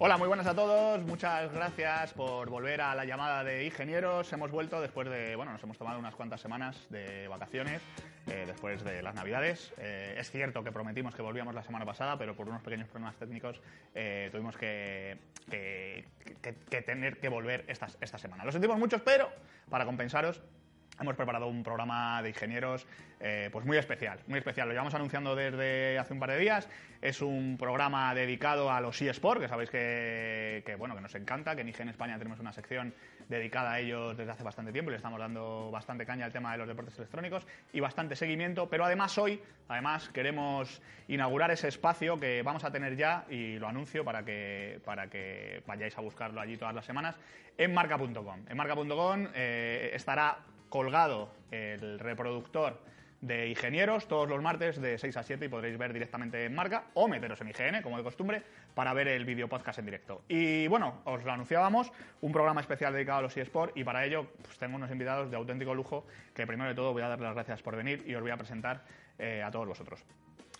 [0.00, 1.02] Hola, muy buenas a todos.
[1.06, 4.32] Muchas gracias por volver a la llamada de ingenieros.
[4.32, 7.82] Hemos vuelto después de, bueno, nos hemos tomado unas cuantas semanas de vacaciones,
[8.28, 9.72] eh, después de las Navidades.
[9.76, 13.16] Eh, es cierto que prometimos que volvíamos la semana pasada, pero por unos pequeños problemas
[13.16, 13.60] técnicos
[13.92, 15.18] eh, tuvimos que,
[16.86, 18.44] tener que volver esta, esta semana.
[18.44, 19.28] Lo sentimos mucho, pero
[19.68, 20.40] para compensaros
[21.00, 22.86] Hemos preparado un programa de ingenieros
[23.20, 24.68] eh, pues muy especial, muy especial.
[24.68, 26.68] Lo llevamos anunciando desde hace un par de días.
[27.00, 31.54] Es un programa dedicado a los eSports, que sabéis que, que, bueno, que nos encanta,
[31.54, 32.94] que en IGN España tenemos una sección
[33.28, 36.52] dedicada a ellos desde hace bastante tiempo y le estamos dando bastante caña al tema
[36.52, 38.68] de los deportes electrónicos y bastante seguimiento.
[38.68, 43.68] Pero además hoy, además, queremos inaugurar ese espacio que vamos a tener ya, y lo
[43.68, 47.16] anuncio para que, para que vayáis a buscarlo allí todas las semanas,
[47.56, 48.44] en marca.com.
[48.48, 52.78] En marca.com eh, estará colgado el reproductor
[53.20, 56.84] de ingenieros todos los martes de 6 a 7 y podréis ver directamente en marca
[56.94, 58.42] o meteros en IGN, como de costumbre,
[58.74, 60.22] para ver el vídeo podcast en directo.
[60.28, 64.28] Y bueno, os lo anunciábamos, un programa especial dedicado a los eSports y para ello
[64.42, 67.34] pues, tengo unos invitados de auténtico lujo que primero de todo voy a darles las
[67.34, 68.84] gracias por venir y os voy a presentar
[69.18, 70.04] eh, a todos vosotros.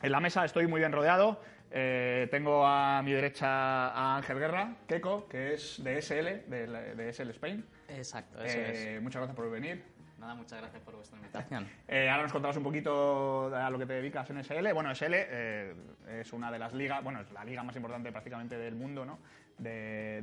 [0.02, 1.40] En la mesa estoy muy bien rodeado.
[1.70, 7.30] Eh, tengo a mi derecha a Ángel Guerra, Keco, que es de SL, de, SL
[7.30, 7.64] Spain.
[7.88, 9.02] Exacto, eso Eh, es.
[9.02, 9.84] Muchas gracias por venir.
[10.18, 11.68] Nada, muchas gracias por vuestra invitación.
[11.88, 14.72] Eh, ahora nos contarás un poquito a lo que te dedicas en SL.
[14.74, 15.74] Bueno, SL eh,
[16.20, 19.18] es una de las ligas, bueno, es la liga más importante prácticamente del mundo, ¿no?
[19.56, 20.22] De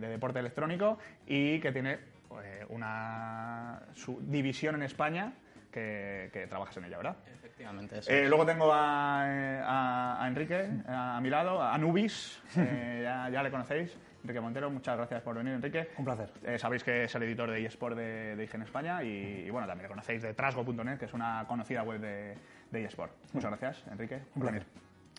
[0.00, 1.98] deporte electrónico y que tiene
[2.42, 5.32] eh, una su división en España
[5.72, 7.16] que, que trabajas en ella, ¿verdad?
[7.34, 11.76] Efectivamente, eso Eh, luego tengo a, eh, a- a Enrique a, a mi lado, a
[11.78, 13.96] Nubis, eh, ya, ya le conocéis.
[14.22, 15.90] Enrique Montero, muchas gracias por venir, Enrique.
[15.98, 16.30] Un placer.
[16.44, 19.66] Eh, sabéis que es el editor de eSport de, de IGN España y, y, bueno,
[19.66, 22.36] también le conocéis de trasgo.net, que es una conocida web de,
[22.70, 23.12] de eSport.
[23.32, 24.64] Muchas gracias, Enrique, por venir.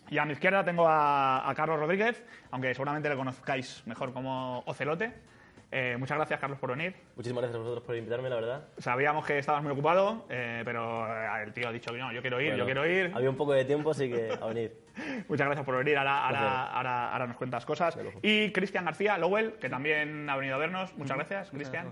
[0.08, 4.60] Y a mi izquierda tengo a, a Carlos Rodríguez, aunque seguramente le conozcáis mejor como
[4.60, 5.12] Ocelote.
[5.76, 6.94] Eh, muchas gracias, Carlos, por venir.
[7.16, 8.68] Muchísimas gracias a vosotros por invitarme, la verdad.
[8.78, 12.20] Sabíamos que estabas muy ocupado, eh, pero eh, el tío ha dicho que no, yo
[12.20, 13.10] quiero ir, yo quiero ir.
[13.12, 14.84] Había un poco de tiempo, así que a venir.
[15.28, 17.98] Muchas gracias por venir, ahora, ahora, ahora, ahora nos cuentas cosas.
[18.22, 20.96] Y Cristian García Lowell, que también ha venido a vernos.
[20.96, 21.90] Muchas gracias, Cristian,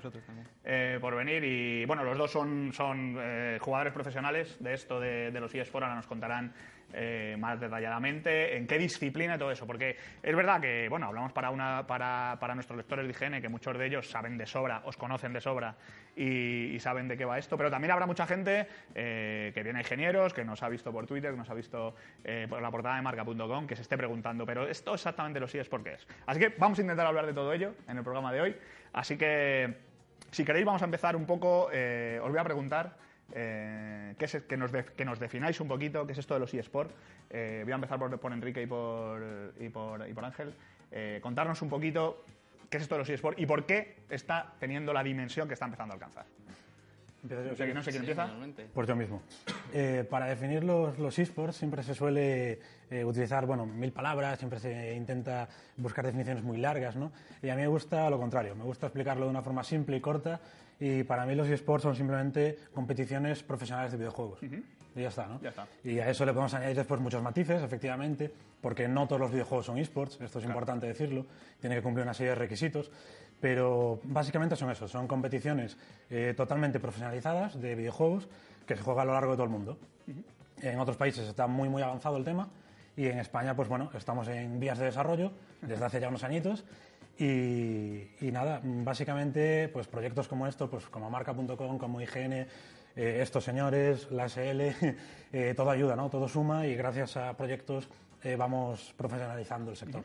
[0.62, 1.42] eh, por venir.
[1.42, 5.86] Y bueno, los dos son, son eh, jugadores profesionales de esto de, de los eSports,
[5.86, 6.54] ahora nos contarán
[6.92, 9.66] eh, más detalladamente en qué disciplina y todo eso.
[9.66, 13.48] Porque es verdad que, bueno, hablamos para, una, para, para nuestros lectores de IGN, que
[13.48, 15.76] muchos de ellos saben de sobra, os conocen de sobra
[16.16, 19.82] y, saben de qué va esto, pero también habrá mucha gente eh, que viene a
[19.82, 21.94] ingenieros, que nos ha visto por Twitter, que nos ha visto
[22.24, 25.58] eh, por la portada de marca.com, que se esté preguntando, pero esto exactamente lo sí
[25.58, 26.06] es porque es.
[26.26, 28.56] Así que vamos a intentar hablar de todo ello en el programa de hoy.
[28.92, 29.74] Así que,
[30.30, 31.66] si queréis, vamos a empezar un poco.
[31.66, 32.96] os voy a preguntar
[33.34, 36.94] eh, que, nos que nos defináis un poquito qué es esto de los eSports.
[37.30, 39.22] Eh, voy a empezar por, por Enrique y por,
[39.58, 40.54] y por, y por Ángel.
[40.90, 42.24] Eh, contarnos un poquito
[42.68, 45.66] qué es esto de los eSports y por qué está teniendo la dimensión que está
[45.66, 46.26] empezando a alcanzar.
[47.22, 47.40] Yo.
[47.40, 48.24] No sé, no sé quién Sí, empieza.
[48.26, 48.66] finalmente.
[48.72, 49.22] Pues yo mismo.
[49.72, 52.58] Eh, para definir los, los esports siempre se suele
[52.90, 57.12] eh, utilizar, bueno, mil palabras, siempre se intenta buscar definiciones muy largas, ¿no?
[57.42, 60.00] Y a mí me gusta lo contrario, me gusta explicarlo de una forma simple y
[60.00, 60.40] corta
[60.80, 64.40] y para mí los esports son simplemente competiciones profesionales de videojuegos.
[64.42, 65.40] Y ya está, ¿no?
[65.40, 65.66] Ya está.
[65.84, 68.30] Y a eso le podemos añadir después muchos matices, efectivamente,
[68.60, 71.24] porque no todos los videojuegos son esports, esto es importante decirlo,
[71.60, 72.90] tiene que cumplir una serie de requisitos,
[73.42, 75.76] pero básicamente son eso, son competiciones
[76.08, 78.28] eh, totalmente profesionalizadas de videojuegos
[78.64, 79.78] que se juega a lo largo de todo el mundo.
[80.62, 82.48] En otros países está muy, muy avanzado el tema
[82.96, 86.64] y en España, pues bueno, estamos en vías de desarrollo desde hace ya unos añitos
[87.18, 92.46] y, y nada, básicamente, pues proyectos como estos, pues como marca.com, como IGN, eh,
[92.94, 94.70] estos señores, la SL,
[95.32, 96.10] eh, todo ayuda, ¿no?
[96.10, 97.88] Todo suma y gracias a proyectos
[98.22, 100.04] eh, vamos profesionalizando el sector.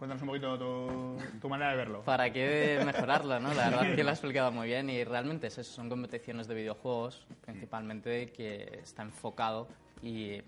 [0.00, 0.58] Cuéntanos un poquito
[1.42, 2.00] tu, manera de verlo.
[2.00, 3.52] ¿Para qué mejorarlo, no?
[3.52, 6.54] La verdad que lo ha explicado muy bien y realmente es eso, son competiciones de
[6.54, 9.68] videojuegos principalmente que está enfocado
[10.02, 10.40] y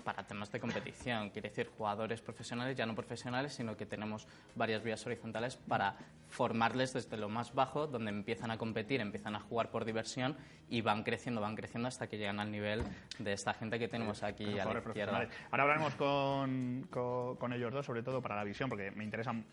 [0.00, 4.82] para temas de competición, quiere decir jugadores profesionales, ya no profesionales, sino que tenemos varias
[4.82, 5.96] vías horizontales para
[6.28, 10.36] formarles desde lo más bajo, donde empiezan a competir, empiezan a jugar por diversión
[10.68, 12.82] y van creciendo, van creciendo hasta que llegan al nivel
[13.18, 15.12] de esta gente que tenemos aquí a la izquierda.
[15.50, 19.44] Ahora hablaremos con, con- con ellos dos, sobre todo para la visión, porque me interesan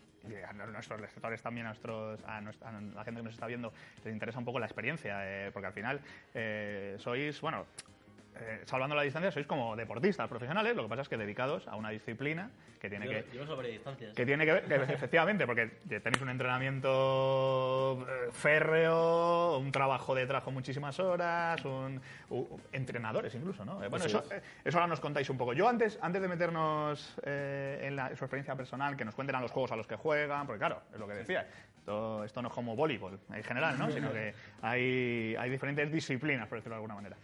[0.48, 3.72] a nuestros lectores también, a, nuestros, a, nuestra- a la gente que nos está viendo,
[4.04, 6.02] les interesa un poco la experiencia, eh, porque al final
[6.34, 7.66] eh, sois, bueno,
[8.40, 11.76] eh, salvando la distancia, sois como deportistas profesionales, lo que pasa es que dedicados a
[11.76, 12.50] una disciplina
[12.80, 13.26] que tiene que...
[13.34, 14.14] Yo, yo sobre distancias.
[14.16, 20.44] Que tiene que ver, que efectivamente, porque tenéis un entrenamiento eh, férreo, un trabajo detrás
[20.44, 22.00] con muchísimas horas, un,
[22.30, 23.84] u- entrenadores incluso, ¿no?
[23.84, 25.54] Eh, bueno, Eso eso, eh, eso ahora nos contáis un poco.
[25.54, 29.36] Yo antes, antes de meternos eh, en, la, en su experiencia personal, que nos cuenten
[29.36, 31.48] a los juegos a los que juegan, porque claro, es lo que decía,
[31.78, 33.90] esto, esto no es como voleibol en general, ¿no?
[33.98, 37.18] Sino que hay, hay diferentes disciplinas, por decirlo de alguna manera.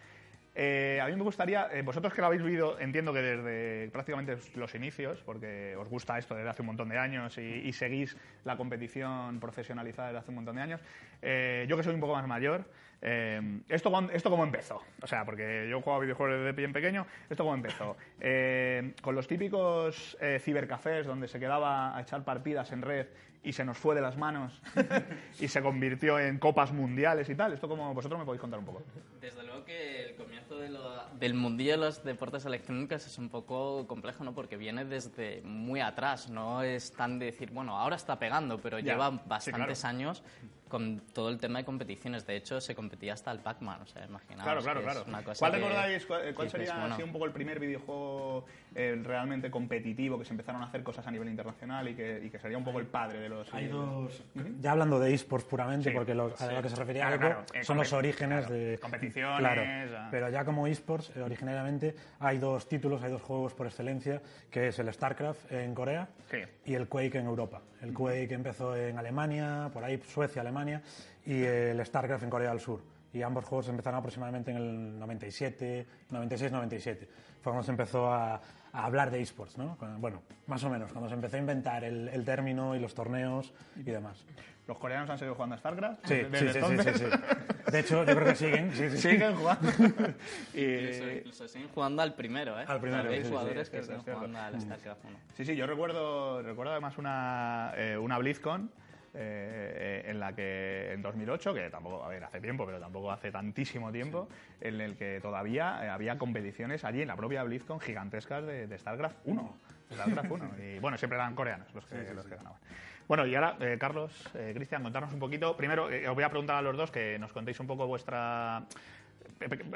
[0.55, 4.37] Eh, a mí me gustaría, eh, vosotros que lo habéis vivido, entiendo que desde prácticamente
[4.55, 8.15] los inicios, porque os gusta esto desde hace un montón de años y, y seguís
[8.43, 10.81] la competición profesionalizada desde hace un montón de años.
[11.21, 12.65] Eh, yo que soy un poco más mayor,
[13.05, 14.81] eh, ¿esto, ¿esto cómo empezó?
[15.01, 17.97] O sea, porque yo juego a videojuegos desde bien pequeño, ¿esto cómo empezó?
[18.21, 23.07] Eh, con los típicos eh, cibercafés donde se quedaba a echar partidas en red
[23.43, 24.61] y se nos fue de las manos
[25.41, 27.51] y se convirtió en copas mundiales y tal.
[27.51, 28.83] ¿Esto cómo vosotros me podéis contar un poco?
[29.19, 33.29] Desde luego que el comienzo de lo- del mundillo de los deportes electrónicos es un
[33.29, 34.33] poco complejo, ¿no?
[34.33, 38.79] Porque viene desde muy atrás, no es tan de decir, bueno, ahora está pegando, pero
[38.79, 39.95] Ya, lleva sí, bastantes claro.
[39.97, 40.23] años
[40.69, 42.25] con todo el tema de competiciones.
[42.25, 44.43] De hecho, se competía hasta el Pac-Man, o sea, imaginaos.
[44.43, 45.05] Claro, claro, que es claro.
[45.07, 47.59] una cosa ¿Cuál que- recordáis, cuál, cuál dices, sería bueno, así un poco el primer
[47.59, 52.23] videojuego eh, realmente competitivo que se empezaron a hacer cosas a nivel internacional y que,
[52.25, 53.53] y que sería un poco el padre de los...
[53.53, 54.23] Hay dos,
[54.61, 56.45] ya hablando de esports puramente, Sí, porque lo, a sí.
[56.55, 59.61] lo que se refería Claro, claro, eh, son los orígenes claro, de competiciones, Claro,
[59.95, 60.07] ah.
[60.09, 64.67] pero ya como esports, eh, originariamente hay dos títulos, hay dos juegos por excelencia, que
[64.69, 66.37] es el StarCraft en Corea Sí.
[66.65, 67.61] y el Quake en Europa.
[67.81, 70.81] El Quake empezó en Alemania, por ahí Suecia, Alemania,
[71.25, 72.81] y el StarCraft en Corea del Sur.
[73.13, 76.97] Y ambos juegos empezaron aproximadamente en el 97, 96-97.
[77.41, 78.41] Fue cuando se empezó a,
[78.73, 79.77] a hablar de esports, ¿no?
[79.99, 83.53] Bueno, más o menos, cuando se empezó a inventar el, el término y los torneos
[83.77, 84.25] y demás.
[84.67, 86.07] ¿Los coreanos han seguido jugando a StarCraft?
[86.07, 86.97] Sí, desde sí, sí, sí, entonces?
[86.97, 87.71] sí, sí.
[87.71, 88.71] De hecho, yo creo que siguen.
[88.71, 89.09] sí, sí, sí.
[89.09, 89.69] Siguen jugando.
[90.53, 92.65] Y, incluso siguen jugando al primero, ¿eh?
[92.67, 95.17] Al primero, Hay sí, sí, jugadores sí, que siguen jugando al StarCraft 1.
[95.35, 98.71] Sí, sí, yo recuerdo, recuerdo además una, eh, una BlizzCon
[99.13, 103.31] eh, en la que en 2008, que tampoco, a ver, hace tiempo, pero tampoco hace
[103.31, 104.27] tantísimo tiempo,
[104.61, 108.77] en el que todavía eh, había competiciones allí en la propia BlizzCon gigantescas de, de
[108.77, 109.57] StarCraft 1.
[109.89, 110.51] de StarCraft 1.
[110.63, 112.59] Y bueno, siempre eran coreanos los que, los que ganaban.
[113.07, 115.57] Bueno, y ahora, eh, Carlos, eh, Cristian, contarnos un poquito.
[115.57, 118.63] Primero, eh, os voy a preguntar a los dos que nos contéis un poco vuestra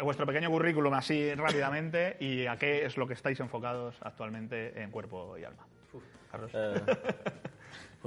[0.01, 4.91] vuestro pequeño currículum así rápidamente y a qué es lo que estáis enfocados actualmente en
[4.91, 5.65] cuerpo y alma.
[6.31, 6.51] Carlos.
[6.53, 6.73] Eh,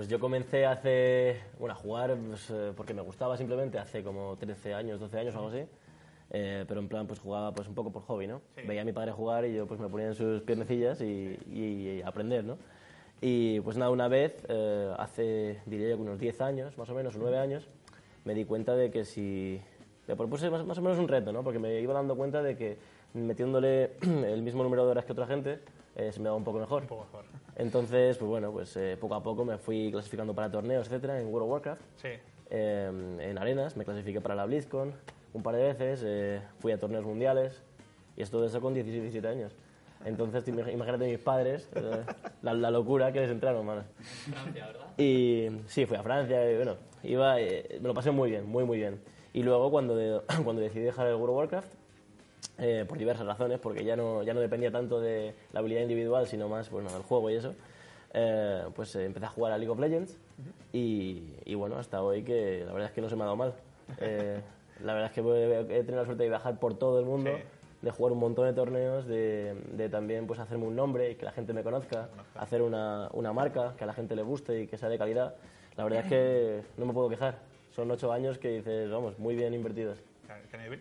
[0.01, 4.35] pues yo comencé hace, bueno, a jugar pues, eh, porque me gustaba simplemente hace como
[4.39, 5.63] 13 años, 12 años o algo así.
[6.31, 8.41] Eh, pero en plan, pues jugaba pues un poco por hobby, ¿no?
[8.57, 8.63] Sí.
[8.67, 11.99] Veía a mi padre jugar y yo pues me ponía en sus piernecillas y, y-
[11.99, 12.57] y aprender, ¿no?
[13.21, 17.15] Y pues nada, una vez, eh, hace, diría yo, unos 10 años, más o menos,
[17.17, 17.69] o 9 años,
[18.25, 19.61] me di cuenta de que si...
[20.09, 21.43] Me propuse más, más o menos un reto, ¿no?
[21.45, 22.79] Porque me iba dando cuenta de que
[23.13, 25.59] metiéndole el mismo número de horas que otra gente,
[25.95, 26.81] eh, se me daba un poco mejor.
[26.85, 27.25] Un poco mejor.
[27.61, 31.27] Entonces, pues bueno, pues eh, poco a poco me fui clasificando para torneos, etcétera, en
[31.27, 32.09] World of Warcraft, Sí.
[32.49, 34.95] eh, en arenas, me clasifiqué para la BlizzCon
[35.35, 37.63] un par de veces, eh, fui a torneos mundiales
[38.17, 39.53] y esto de eso con 16, 17 años.
[40.07, 42.03] Entonces, te imag- imagínate mis padres, eh,
[42.41, 43.83] la, la locura que les entraron, mano.
[44.33, 44.87] Francia, ¿verdad?
[44.97, 48.65] Y sí, fui a Francia y bueno, iba, eh, me lo pasé muy bien, muy,
[48.65, 48.99] muy bien.
[49.35, 51.75] Y luego cuando, de- cuando decidí dejar el World of Warcraft,
[52.61, 56.27] eh, por diversas razones, porque ya no, ya no dependía tanto de la habilidad individual,
[56.27, 57.55] sino más bueno, del juego y eso,
[58.15, 60.19] eh, pues eh, empecé a jugar a League of Legends
[60.73, 63.37] y, y bueno, hasta hoy que la verdad es que no se me ha dado
[63.37, 63.55] mal.
[64.01, 64.41] Eh,
[64.85, 67.31] la verdad es que he he tenido la suerte de viajar por todo el mundo,
[67.35, 67.43] Sí.
[67.83, 71.25] de jugar un montón de torneos, de, de también pues hacerme un nombre y que
[71.25, 74.67] la gente me conozca, hacer una, una marca que a la gente le guste y
[74.67, 75.35] que sea de calidad.
[75.77, 77.39] La verdad es que no me puedo quejar.
[77.71, 79.99] Son ocho años que dices, vamos, muy bien invertidos.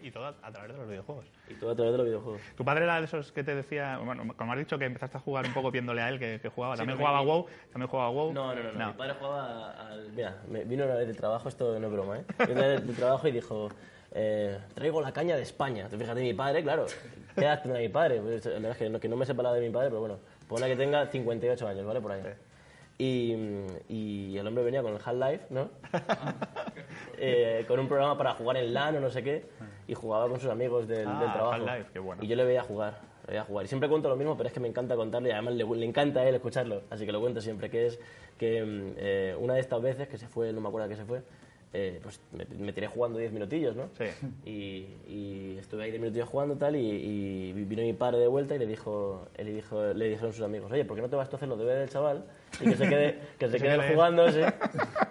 [0.01, 1.25] Y todo a, a través de los videojuegos.
[1.49, 2.41] Y todo a través de los videojuegos.
[2.55, 5.19] Tu padre era de esos que te decía, bueno, como has dicho que empezaste a
[5.19, 8.09] jugar un poco viéndole a él que, que jugaba, también jugaba mi- WoW, también jugaba
[8.09, 8.33] WoW.
[8.33, 8.87] No, no, no, no.
[8.87, 10.11] Mi padre jugaba al...
[10.11, 12.23] Mira, me vino una vez de trabajo, esto no es broma, ¿eh?
[12.47, 13.69] Vino una vez de trabajo y dijo,
[14.11, 15.87] eh, traigo la caña de España.
[15.89, 16.85] Te fíjate, mi padre, claro.
[17.35, 18.19] ¿Qué edad tendrá mi padre?
[18.21, 19.99] Pues, la verdad es que no, que no me sepa la de mi padre, pero
[20.01, 22.01] bueno, pone que tenga 58 años, ¿vale?
[22.01, 22.21] Por ahí.
[23.01, 23.33] Y,
[23.87, 25.69] y el hombre venía con el Half-Life, ¿no?
[27.21, 29.43] Eh, con un programa para jugar en LAN o no sé qué,
[29.87, 31.51] y jugaba con sus amigos del, Ah, del trabajo.
[31.65, 32.23] Half-Life, qué bueno.
[32.23, 33.65] Y yo le veía jugar, le veía jugar.
[33.65, 35.85] Y siempre cuento lo mismo, pero es que me encanta contarle y además le, le
[35.85, 37.99] encanta a él escucharlo, así que lo cuento siempre, que es
[38.37, 40.95] que mm, eh, una de estas veces que se fue, no me acuerdo a qué
[40.95, 41.21] se fue,
[41.73, 43.89] eh, pues me, me tiré jugando 10 minutillos, ¿no?
[43.97, 44.05] Sí.
[44.49, 48.55] Y, y estuve ahí 10 minutillos jugando tal y, y vino mi padre de vuelta
[48.55, 51.29] y le dijo, él dijo, le dijeron sus amigos, oye, ¿por qué no te vas
[51.29, 52.23] tú a hacer los deberes del chaval
[52.61, 53.93] Y que se quede, que se quede quede.
[53.93, 54.41] jugando, sí.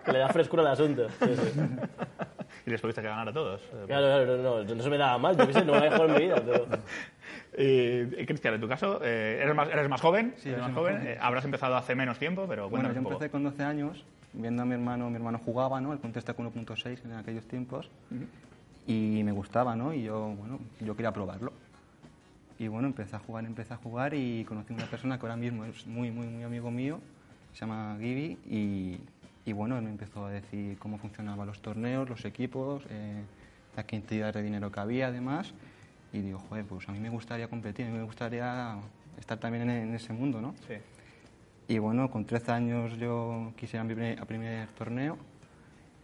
[0.05, 1.09] Que le da frescura al asunto.
[1.21, 1.61] Sí, sí.
[2.67, 3.63] Y les tuviste que ganar a todos.
[3.73, 5.79] Eh, Claro, claro, no, no, no se me daba mal, yo qué sé, no me
[5.79, 6.67] voy a jugar en mi vida, pero...
[7.59, 10.73] Y, y, Cristian, en tu caso, eh, eres, más, eres más joven, Sí, eres más
[10.75, 11.01] joven.
[11.07, 13.15] eh, habrás empezado hace menos tiempo, pero Bueno, yo un poco.
[13.15, 14.05] empecé con 12 años,
[14.35, 15.93] viendo a mi hermano, mi hermano jugaba, ¿no?
[15.93, 17.91] El Counter-Strike 1.6 en aquellos tiempos,
[18.87, 19.93] y me gustaba, ¿no?
[19.95, 21.53] Y yo, bueno, yo quería probarlo.
[22.59, 25.37] Y bueno, empecé a jugar, empecé a jugar y conocí a una persona que ahora
[25.37, 27.01] mismo es muy, muy, muy amigo mío,
[27.53, 28.99] se llama Gibi, y,
[29.45, 33.23] y bueno, él me empezó a decir cómo funcionaban los torneos, los equipos, eh,
[33.77, 35.55] la cantidad de dinero que había además,
[36.13, 38.77] y digo, joder, pues a mí me gustaría competir, a mí me gustaría
[39.19, 40.55] estar también en, en ese mundo, ¿no?
[40.67, 40.75] Sí.
[41.71, 45.19] Y bueno, con 13 años yo quise ir a mi primer, a primer torneo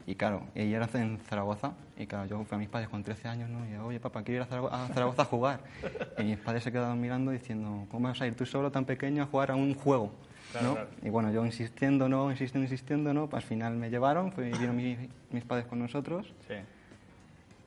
[0.07, 3.29] y claro, y era en Zaragoza y claro, yo fui a mis padres con 13
[3.29, 3.65] años ¿no?
[3.65, 5.61] y digo, oye papá, quiero ir a Zaragoza, a Zaragoza a jugar.
[6.19, 9.23] Y mis padres se quedaban mirando diciendo, ¿cómo vas a ir tú solo tan pequeño
[9.23, 10.13] a jugar a un juego?
[10.55, 10.75] Claro, ¿no?
[10.75, 10.91] claro.
[11.03, 13.29] Y bueno, yo insistiendo, no, insistiendo, insistiendo, ¿no?
[13.29, 16.55] Pues al final me llevaron, fue, vinieron mi- mis padres con nosotros Sí.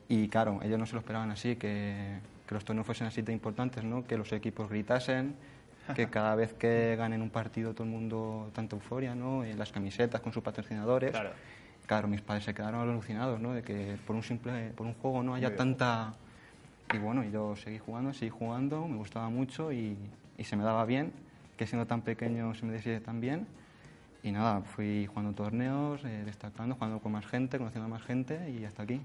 [0.08, 3.32] y claro, ellos no se lo esperaban así, que, que los torneos fuesen así de
[3.32, 4.06] importantes, ¿no?
[4.06, 5.34] Que los equipos gritasen,
[5.94, 9.44] que cada vez que ganen un partido todo el mundo tanta euforia, ¿no?
[9.44, 11.10] En las camisetas con sus patrocinadores.
[11.10, 11.30] Claro.
[11.86, 13.52] Claro, mis padres se quedaron alucinados, ¿no?
[13.54, 16.14] De que por un simple, por un juego no haya tanta...
[16.92, 19.96] Y bueno, y yo seguí jugando, seguí jugando, me gustaba mucho y,
[20.38, 21.12] y se me daba bien,
[21.58, 23.46] que siendo tan pequeño se me decía tan bien.
[24.22, 28.50] Y nada, fui jugando torneos, eh, destacando, jugando con más gente, conociendo a más gente
[28.50, 29.00] y hasta aquí.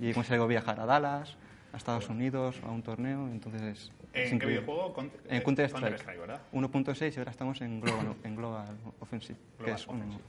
[0.00, 1.36] Y conseguí viajar a Dallas,
[1.72, 3.90] a Estados Unidos, a un torneo, entonces...
[4.12, 4.60] es ¿En qué increíble.
[4.62, 4.94] videojuego?
[4.94, 5.82] Con- En eh, Counter-Strike.
[5.82, 6.40] Counter-Strike, ¿verdad?
[6.52, 10.22] 1.6 y ahora estamos en Global, en global Offensive, que Global es un- Offensive.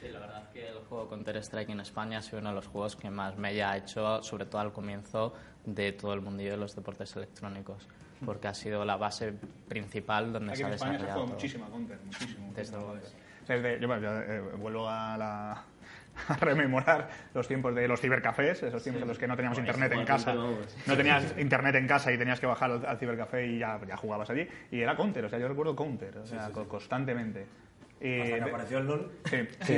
[0.00, 2.66] Sí, la verdad es que el juego Counter-Strike en España ha sido uno de los
[2.68, 5.34] juegos que más me ha hecho, sobre todo al comienzo,
[5.66, 7.86] de todo el mundillo de los deportes electrónicos,
[8.24, 9.32] porque ha sido la base
[9.68, 11.20] principal donde Aquí se en ha España se desarrollado.
[11.20, 11.34] juega todo.
[11.34, 12.52] muchísimo a Counter, muchísimo.
[12.54, 12.76] Desde
[13.48, 15.52] desde- yo bueno, yo, eh, vuelvo a, la,
[16.28, 19.92] a rememorar los tiempos de los cibercafés, esos tiempos en los que no teníamos internet
[19.92, 20.34] en casa.
[20.34, 23.96] No tenías internet en casa y tenías que bajar al, al cibercafé y ya, ya
[23.96, 24.46] jugabas allí.
[24.70, 27.46] Y era Counter, o sea, yo recuerdo Counter, o sea, co- constantemente.
[28.00, 29.10] Que apareció el LOL.
[29.26, 29.76] Sí, sí.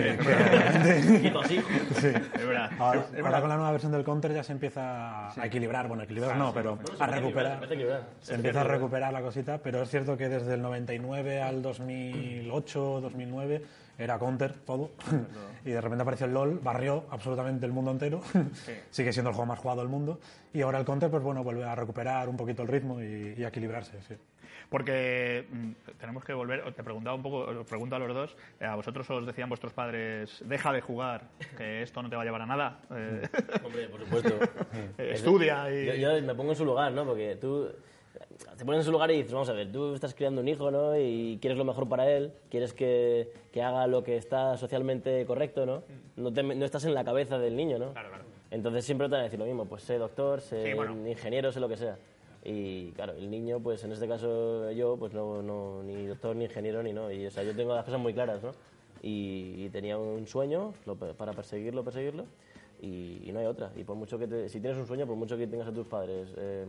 [1.23, 1.57] Quito así.
[1.97, 2.71] Es verdad.
[2.79, 3.41] Ahora, Es ahora verdad.
[3.41, 6.79] con la nueva versión del Counter ya se empieza a equilibrar, bueno, equilibrar no, pero
[6.99, 7.69] a recuperar.
[7.69, 8.09] Que verdad.
[8.21, 13.01] Se empieza a recuperar la cosita, pero es cierto que desde el 99 al 2008,
[13.03, 13.63] 2009
[13.99, 14.91] era Counter todo
[15.65, 18.23] y de repente apareció el LOL, barrió absolutamente el mundo entero,
[18.91, 20.19] sigue siendo el juego más jugado del mundo
[20.53, 23.45] y ahora el Counter pues bueno vuelve a recuperar un poquito el ritmo y, y
[23.45, 24.01] a equilibrarse.
[24.09, 24.15] Sí.
[24.73, 28.65] Porque mm, tenemos que volver, te preguntaba un poco, os pregunto a los dos, eh,
[28.65, 32.25] a vosotros os decían vuestros padres, deja de jugar, que esto no te va a
[32.25, 33.23] llevar a nada, eh,
[33.63, 34.35] Hombre, por supuesto.
[34.99, 35.87] eh, estudia y...
[36.01, 37.05] Yo, yo me pongo en su lugar, ¿no?
[37.05, 37.69] Porque tú
[38.57, 40.71] te pones en su lugar y dices, vamos a ver, tú estás criando un hijo,
[40.71, 40.97] ¿no?
[40.99, 45.67] Y quieres lo mejor para él, quieres que, que haga lo que está socialmente correcto,
[45.67, 45.83] ¿no?
[46.17, 47.93] No, te- no estás en la cabeza del niño, ¿no?
[47.93, 48.25] Claro, claro.
[48.51, 51.09] Entonces siempre te van a decir lo mismo, pues sé doctor, sé Sí, bueno.
[51.09, 51.97] ingeniero, sé lo que sea.
[52.45, 56.45] Y claro, el niño, pues en este caso yo, pues no, no ni doctor, ni
[56.45, 57.11] ingeniero, ni no.
[57.13, 58.51] Y o sea, yo tengo las cosas muy claras, ¿no?
[59.01, 60.75] Y, y tenía un sueño
[61.19, 62.25] para perseguirlo, perseguirlo,
[62.81, 63.73] y, no hay otra.
[63.77, 65.87] Y por mucho que te- si tienes un sueño, por mucho que tengas a tus
[65.87, 66.67] padres eh,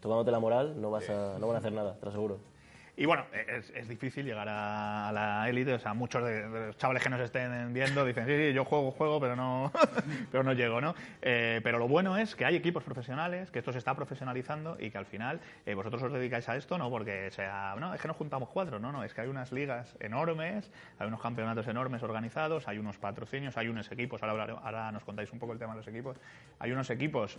[0.00, 2.38] tocándote la moral, no, vas a, no van a hacer nada, te aseguro.
[2.94, 6.66] Y bueno, es, es difícil llegar a, a la élite, o sea, muchos de, de
[6.66, 9.72] los chavales que nos estén viendo dicen, sí, sí, yo juego, juego, pero no,
[10.30, 10.94] pero no llego, ¿no?
[11.22, 14.90] Eh, pero lo bueno es que hay equipos profesionales, que esto se está profesionalizando y
[14.90, 18.08] que al final eh, vosotros os dedicáis a esto, no porque sea, no, es que
[18.08, 22.02] nos juntamos cuatro, no, no, es que hay unas ligas enormes, hay unos campeonatos enormes
[22.02, 25.72] organizados, hay unos patrocinios, hay unos equipos, ahora, ahora nos contáis un poco el tema
[25.72, 26.18] de los equipos,
[26.58, 27.38] hay unos equipos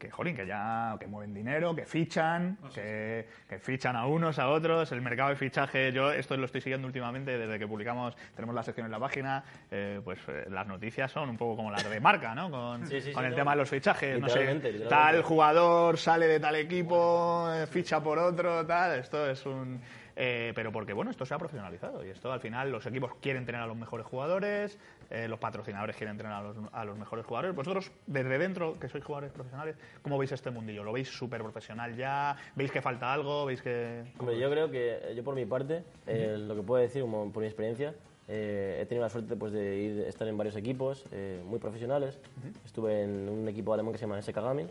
[0.00, 4.48] que, jolín, que ya que mueven dinero, que fichan, que, que fichan a unos, a
[4.48, 4.90] otros.
[4.90, 8.64] El mercado de fichaje, yo esto lo estoy siguiendo últimamente desde que publicamos, tenemos la
[8.64, 12.00] sección en la página, eh, pues eh, las noticias son un poco como las de
[12.00, 12.50] marca, ¿no?
[12.50, 16.56] Con, Sí, con el tema de los fichajes, no sé, tal jugador sale de tal
[16.56, 19.80] equipo, eh, ficha por otro, tal, esto es un...
[20.22, 23.46] eh, pero porque, bueno, esto se ha profesionalizado y esto al final los equipos quieren
[23.46, 24.76] tener a los mejores jugadores,
[25.08, 27.56] eh, los patrocinadores quieren tener a los, a los mejores jugadores.
[27.56, 30.84] Vosotros, desde dentro, que sois jugadores profesionales, ¿cómo veis este mundillo?
[30.84, 32.36] ¿Lo veis súper profesional ya?
[32.54, 33.46] ¿Veis que falta algo?
[33.46, 34.04] ¿Veis que...?
[34.18, 37.40] Hombre, yo creo que yo por mi parte, eh, lo que puedo decir como por
[37.40, 37.94] mi experiencia,
[38.28, 42.18] eh, he tenido la suerte pues, de ir, estar en varios equipos eh, muy profesionales.
[42.66, 44.68] Estuve en un equipo alemán que se llama SK Gaming,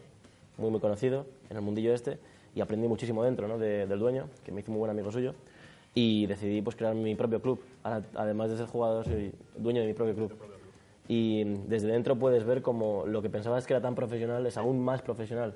[0.57, 2.19] muy muy conocido en el mundillo este,
[2.55, 3.57] y aprendí muchísimo dentro ¿no?
[3.57, 5.33] de- del dueño, que me hizo muy buen amigo suyo,
[5.93, 7.59] y decidí pues, crear mi propio club.
[7.83, 10.33] Además de ser jugador, soy dueño de mi propio club.
[11.07, 14.79] Y desde dentro puedes ver como lo que pensabas que era tan profesional es aún
[14.83, 15.55] más profesional.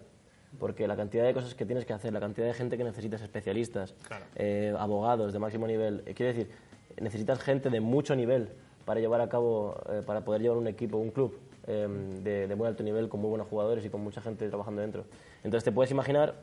[0.60, 3.22] Porque la cantidad de cosas que tienes que hacer, la cantidad de gente que necesitas,
[3.22, 4.26] especialistas, Claro.
[4.36, 6.04] eh, abogados de máximo nivel.
[6.06, 6.52] eh, quiero decir,
[7.00, 8.50] necesitas gente de mucho nivel
[8.86, 11.88] para llevar a cabo, eh, para poder llevar un equipo, un club eh,
[12.24, 15.06] de, de muy alto nivel, con muy buenos jugadores y con mucha gente trabajando dentro.
[15.44, 16.36] Entonces te puedes imaginar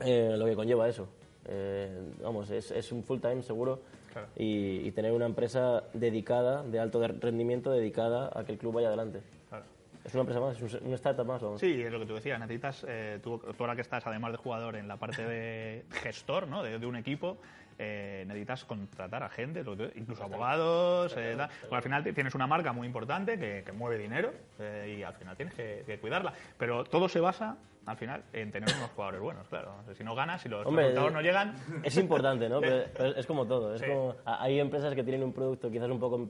[0.00, 1.08] eh, lo que conlleva eso.
[1.46, 3.80] Eh, vamos, es, es un full time seguro
[4.12, 4.28] Claro.
[4.36, 8.74] y, y tener una empresa dedicada, de alto de- rendimiento, dedicada a que el club
[8.74, 9.20] vaya adelante.
[9.48, 9.64] Claro.
[10.04, 11.42] Es una empresa más, es un- una startup más.
[11.42, 11.60] Vamos.
[11.60, 14.38] Sí, es lo que tú decías, necesitas, eh, tú, tú ahora que estás, además de
[14.38, 16.62] jugador, en la parte de gestor ¿no?
[16.62, 17.36] de, de un equipo,
[17.76, 19.64] eh, necesitas contratar a gente,
[19.96, 21.50] incluso abogados, eh, tal.
[21.62, 25.14] Porque al final tienes una marca muy importante que, que mueve dinero eh, y al
[25.14, 26.32] final tienes que, que cuidarla.
[26.56, 29.74] Pero todo se basa, al final, en tener unos jugadores buenos, claro.
[29.96, 31.54] Si no ganas, si los Hombre, resultados no llegan...
[31.82, 32.60] Es importante, ¿no?
[32.62, 33.74] Pero, pero es como todo.
[33.74, 33.86] Es Sí.
[33.88, 36.28] como, a- hay empresas que tienen un producto quizás un poco,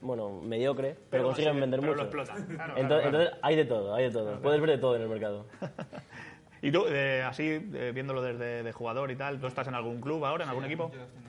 [0.00, 2.04] bueno, mediocre, pero, Pero consiguen sí, vender pero mucho.
[2.04, 2.44] lo explotan.
[2.46, 3.18] Claro, claro, entonces, claro.
[3.24, 4.40] entonces hay de todo, hay de todo.
[4.40, 5.46] Puedes ver de todo en el mercado.
[6.62, 7.44] Y tú, eh, así,
[7.74, 10.64] eh, viéndolo desde de jugador y tal, ¿tú estás en algún club ahora, en algún
[10.64, 10.90] equipo?
[10.94, 11.22] Yo estoy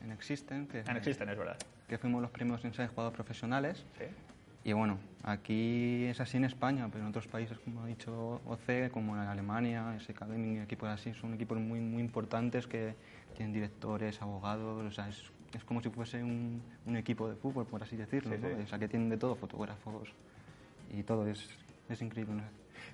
[0.00, 1.58] en, en Existen, que, En Existen, es verdad.
[1.86, 3.84] que fuimos los primeros en ser jugadores profesionales.
[3.98, 4.04] Sí.
[4.64, 8.90] Y bueno, aquí es así en España, pero en otros países, como ha dicho OC,
[8.90, 12.94] como en Alemania, SK Gaming, equipos así, son equipos muy, muy importantes que
[13.34, 15.22] tienen directores, abogados, o sea, es,
[15.54, 18.34] es como si fuese un, un equipo de fútbol, por así decirlo.
[18.34, 18.48] Sí, ¿no?
[18.48, 18.62] sí.
[18.64, 20.12] O sea, que tienen de todo, fotógrafos
[20.92, 21.48] y todo, es,
[21.88, 22.34] es increíble.
[22.34, 22.42] ¿no?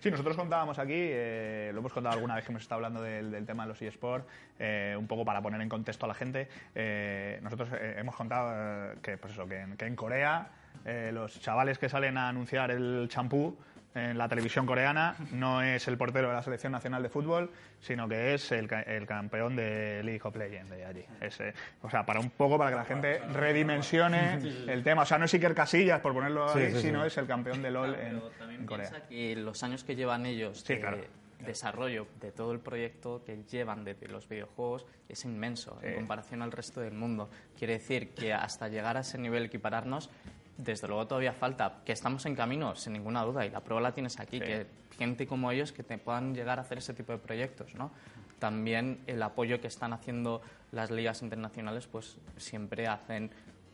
[0.01, 3.31] Sí, nosotros contábamos aquí, eh, lo hemos contado alguna vez que hemos estado hablando del,
[3.31, 4.27] del tema de los eSports,
[4.59, 6.49] eh, un poco para poner en contexto a la gente.
[6.75, 8.53] eh, nosotros eh, hemos contado
[8.93, 10.51] eh, que, pues eso, que, en, que en Corea
[10.85, 13.57] eh, los chavales que salen a anunciar el champú
[13.95, 17.51] en la televisión coreana no es el portero de la selección nacional de fútbol,
[17.81, 21.05] sino que es el, el campeón de League of Legends de allí.
[21.21, 24.35] Es, eh, o sea, para un poco para que la gente redimensione
[24.73, 25.03] el tema.
[25.03, 27.07] O sea, no es Iker Casillas, por ponerlo Sí, ahí, sí, sino sí.
[27.07, 28.91] es el campeón de LOL en, Pero también en Corea.
[28.91, 30.99] piensa que los años que llevan ellos Sí, de claro.
[31.47, 35.87] desarrollo de todo el proyecto que llevan de los videojuegos es inmenso Sí.
[35.87, 37.31] en comparación al resto del mundo.
[37.57, 40.11] Quiere decir que hasta llegar a ese nivel, equipararnos,
[40.57, 43.93] desde luego todavía falta, que estamos en camino, sin ninguna duda, y la prueba la
[43.93, 44.45] tienes aquí, Sí.
[44.45, 44.67] que
[44.99, 47.91] gente como ellos que te puedan llegar a hacer ese tipo de proyectos, ¿no?
[48.39, 53.31] También el apoyo que están haciendo las ligas internacionales, pues siempre hacen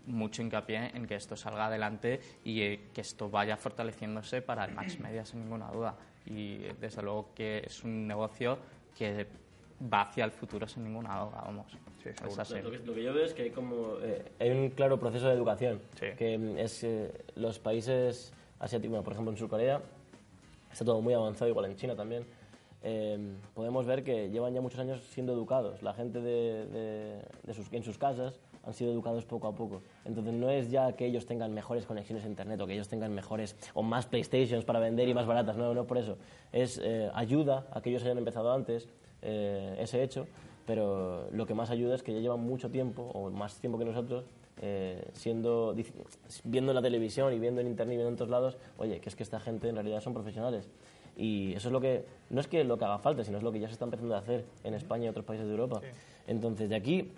[0.07, 4.75] mucho hincapié en que esto salga adelante y eh, que esto vaya fortaleciéndose para el
[4.75, 5.95] Max Media, sin ninguna duda.
[6.27, 8.59] Y desde luego que es un negocio
[8.97, 9.27] que
[9.83, 11.67] va hacia el futuro sin ninguna duda, vamos.
[12.03, 12.43] Sí, Es seguro.
[12.43, 12.61] así.
[12.61, 15.29] Lo que, lo que yo veo es que hay, como, eh, hay un claro proceso
[15.29, 15.81] de educación.
[15.99, 16.07] Sí.
[16.17, 19.81] Que es eh, los países asiáticos, bueno, por ejemplo en Surcorea,
[20.73, 22.25] está todo muy avanzado, igual en China también.
[22.83, 23.19] eh,
[23.55, 25.83] podemos ver que llevan ya muchos años siendo educados.
[25.83, 29.83] La gente de, de- de sus, en sus casas han sido educados poco a poco.
[30.07, 33.15] Entonces no es ya que ellos tengan mejores conexiones a Internet o que ellos tengan
[33.15, 35.57] mejores o más PlayStations para vender y más baratas.
[35.59, 36.17] No, no por eso.
[36.53, 38.89] Es eh, ayuda a que ellos hayan empezado antes
[39.23, 40.27] eh, ese hecho,
[40.67, 43.85] pero lo que más ayuda es que ya llevan mucho tiempo, o más tiempo que
[43.85, 44.25] nosotros,
[44.63, 45.75] eh, siendo,
[46.45, 49.09] viendo en la televisión y viendo en internet y viendo en todos lados, oye, que
[49.09, 50.69] es que esta gente en realidad son profesionales.
[51.17, 53.53] Y eso es lo que, no es que lo que haga falta, sino es lo
[53.53, 55.81] que ya se está empezando a hacer en España y otros países de Europa.
[56.27, 57.11] Entonces, de aquí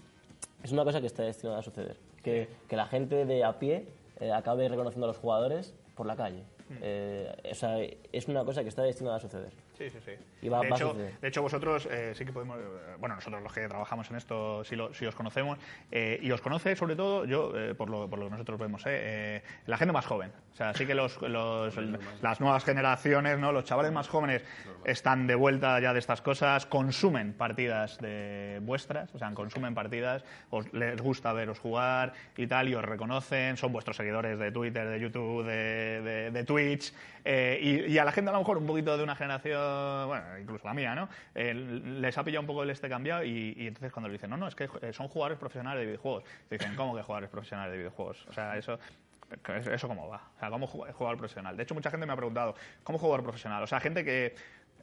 [0.62, 1.96] es una cosa que está destinada a suceder.
[2.22, 3.86] Que, que la gente de a pie
[4.20, 6.42] eh, acabe reconociendo a los jugadores por la calle.
[6.80, 7.76] Eh, o sea,
[8.12, 9.50] es una cosa que está destinada a suceder.
[9.76, 10.12] Sí, sí, sí.
[10.42, 11.12] Y va- de, va a hecho, suceder.
[11.20, 12.58] de hecho, vosotros eh, sí que podemos.
[12.58, 12.62] eh,
[12.98, 15.58] bueno, nosotros los que trabajamos en esto sí, lo- sí os conocemos.
[15.90, 18.84] eh, y os conoce, sobre todo, yo, eh, por, lo, por lo que nosotros vemos,
[18.86, 20.30] eh, eh, la gente más joven.
[20.52, 21.76] O sea, sí que los, los-
[22.22, 23.52] las nuevas generaciones, ¿no?
[23.52, 24.44] los chavales más jóvenes
[24.84, 30.24] están de vuelta ya de estas cosas, consumen partidas de vuestras, o sea, consumen partidas,
[30.50, 34.86] os, les gusta veros jugar y tal, y os reconocen, son vuestros seguidores de Twitter,
[34.88, 36.44] de YouTube, de, de- de
[37.24, 40.66] Eh, y, a la gente a lo mejor un poquito de una generación, bueno, incluso
[40.66, 41.08] la mía, ¿no?
[41.34, 44.36] Eh, les ha pillado un poco el este cambiado y, entonces cuando le dicen, no,
[44.36, 47.78] no, es que eh, son jugadores profesionales de videojuegos, dicen, ¿cómo que jugadores profesionales de
[47.78, 48.26] videojuegos?
[48.28, 48.78] O sea, eso...
[49.72, 50.20] ¿Eso cómo va?
[50.36, 51.56] O sea, ¿cómo ju- jugador profesional?
[51.56, 53.62] De hecho, mucha gente me ha preguntado, ¿cómo jugador profesional?
[53.62, 54.34] O sea, gente que...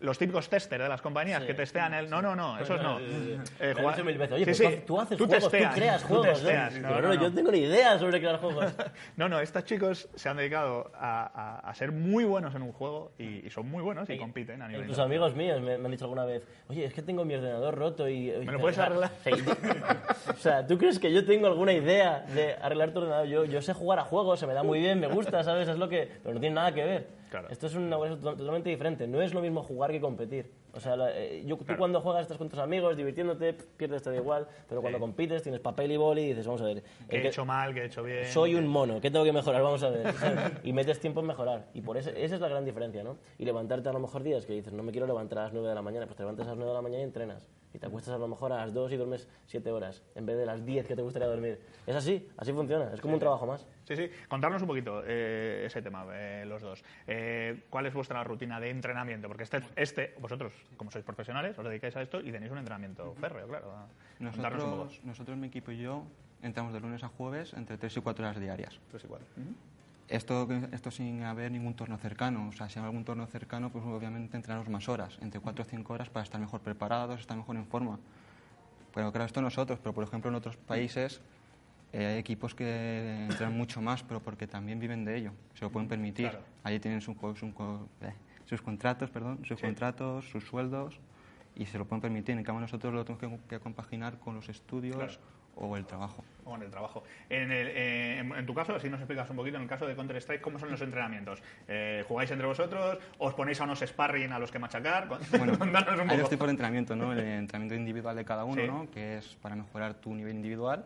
[0.01, 2.09] Los típicos testers de las compañías que testean el...
[2.09, 2.99] No, no, no, esos no.
[2.99, 5.73] Eh, Me han jugar- dicho mil veces, oye, Sí, sí, tú, haces tú juegos, testeas,
[5.73, 6.27] tú creas tú juegos.
[6.27, 6.33] ¿no?
[6.33, 6.73] testeas.
[6.79, 8.65] No, No, no, no, yo tengo ni idea sobre crear juegos.
[9.17, 11.25] No, no, estos chicos se han dedicado a,
[11.65, 14.61] a- a ser muy buenos en un juego y, y son muy buenos y compiten
[14.61, 17.25] a nivel Incluso amigos míos me, me han dicho alguna vez, oye, es que tengo
[17.25, 18.31] mi ordenador roto y...
[18.45, 19.11] ¿Me lo puedes arreglar?
[19.25, 19.31] Sí.
[20.29, 23.27] o sea, ¿tú crees que yo tengo alguna idea de arreglar tu ordenador?
[23.27, 25.67] Yo, yo sé jugar a juegos, se me da muy bien, me gusta, ¿sabes?
[25.67, 26.09] Es lo que...
[26.23, 27.18] Pero no tiene nada que ver.
[27.29, 27.47] Claro.
[27.49, 29.07] Esto es una cosa to- totalmente diferente.
[29.07, 30.51] No es lo mismo jugar que competir.
[30.73, 34.15] O sea, eh, yo, tú cuando juegas estás con tus amigos, divirtiéndote, pierdes te da
[34.17, 36.83] igual, pero cuando compites tienes papel y boli y dices, vamos a ver...
[37.07, 37.73] ¿Qué el he que- hecho mal?
[37.73, 38.25] ¿Qué he hecho bien?
[38.25, 39.61] soy un mono, ¿qué tengo que mejorar?
[39.63, 40.13] Vamos a ver.
[40.13, 40.39] ¿sabes?
[40.63, 41.67] Y metes tiempo en mejorar.
[41.73, 43.17] Y por eso, esa es la gran diferencia, ¿no?
[43.39, 45.67] Y levantarte a lo mejor días que dices, no me quiero levantar a las 9
[45.69, 47.47] de la mañana, pues te levantas a las 9 de la mañana y entrenas.
[47.73, 50.37] Y te acuestas a lo mejor a las 2 y duermes 7 horas en vez
[50.37, 51.59] de las 10 que te gustaría dormir.
[51.85, 53.65] Es así, así funciona, es como un trabajo más.
[53.83, 54.09] Sí, sí.
[54.27, 56.83] Contarnos un poquito eh, ese tema, eh, los dos.
[57.07, 59.27] Eh, ¿Cuál es vuestra rutina de entrenamiento?
[59.27, 63.13] Porque este, este, vosotros, como sois profesionales, os dedicáis a esto y tenéis un entrenamiento
[63.15, 63.71] férreo, claro.
[64.17, 64.83] Contarnos un poco.
[64.83, 66.03] Nosotros, nosotros, mi equipo y yo,
[66.41, 68.79] entramos de lunes a jueves entre 3 y 4 horas diarias.
[68.89, 69.27] Tres y cuatro.
[70.09, 72.47] Esto, esto sin haber ningún torneo cercano.
[72.49, 75.65] O sea, si hay algún torneo cercano, pues obviamente entrenamos más horas, entre 4 o
[75.67, 77.99] 5 horas para estar mejor preparados, estar mejor en forma.
[78.93, 81.21] Pero claro, esto nosotros, pero por ejemplo en otros países
[81.93, 85.69] eh, hay equipos que entrenan mucho más, pero porque también viven de ello, se lo
[85.71, 86.29] pueden permitir.
[86.31, 86.43] Claro.
[86.63, 87.43] Allí tienen sus, sus,
[88.01, 88.13] eh,
[88.45, 89.65] sus contratos, perdón, sus Sí.
[89.65, 90.99] contratos, sus sueldos
[91.55, 92.35] y se lo pueden permitir.
[92.35, 95.13] En cambio nosotros lo tenemos que, que compaginar con los estudios Claro.
[95.61, 96.23] O el trabajo.
[96.45, 97.03] O en el trabajo.
[97.29, 99.85] En, el- eh, en- en tu caso, si nos explicas un poquito, en el caso
[99.85, 101.41] de Counter-Strike, ¿cómo son los entrenamientos?
[101.67, 102.97] Eh, ¿Jugáis entre vosotros?
[103.19, 105.07] ¿Os ponéis a unos sparring a los que machacar?
[105.37, 105.83] Bueno, un hay
[106.17, 106.29] dos poco.
[106.29, 107.11] tipos de entrenamiento, ¿no?
[107.13, 108.67] El entrenamiento individual de cada uno, Sí.
[108.67, 108.89] ¿no?
[108.89, 110.85] Que es para mejorar tu nivel individual.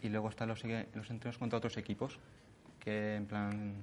[0.00, 2.18] Y luego están los, los entrenos contra otros equipos,
[2.80, 3.74] que en plan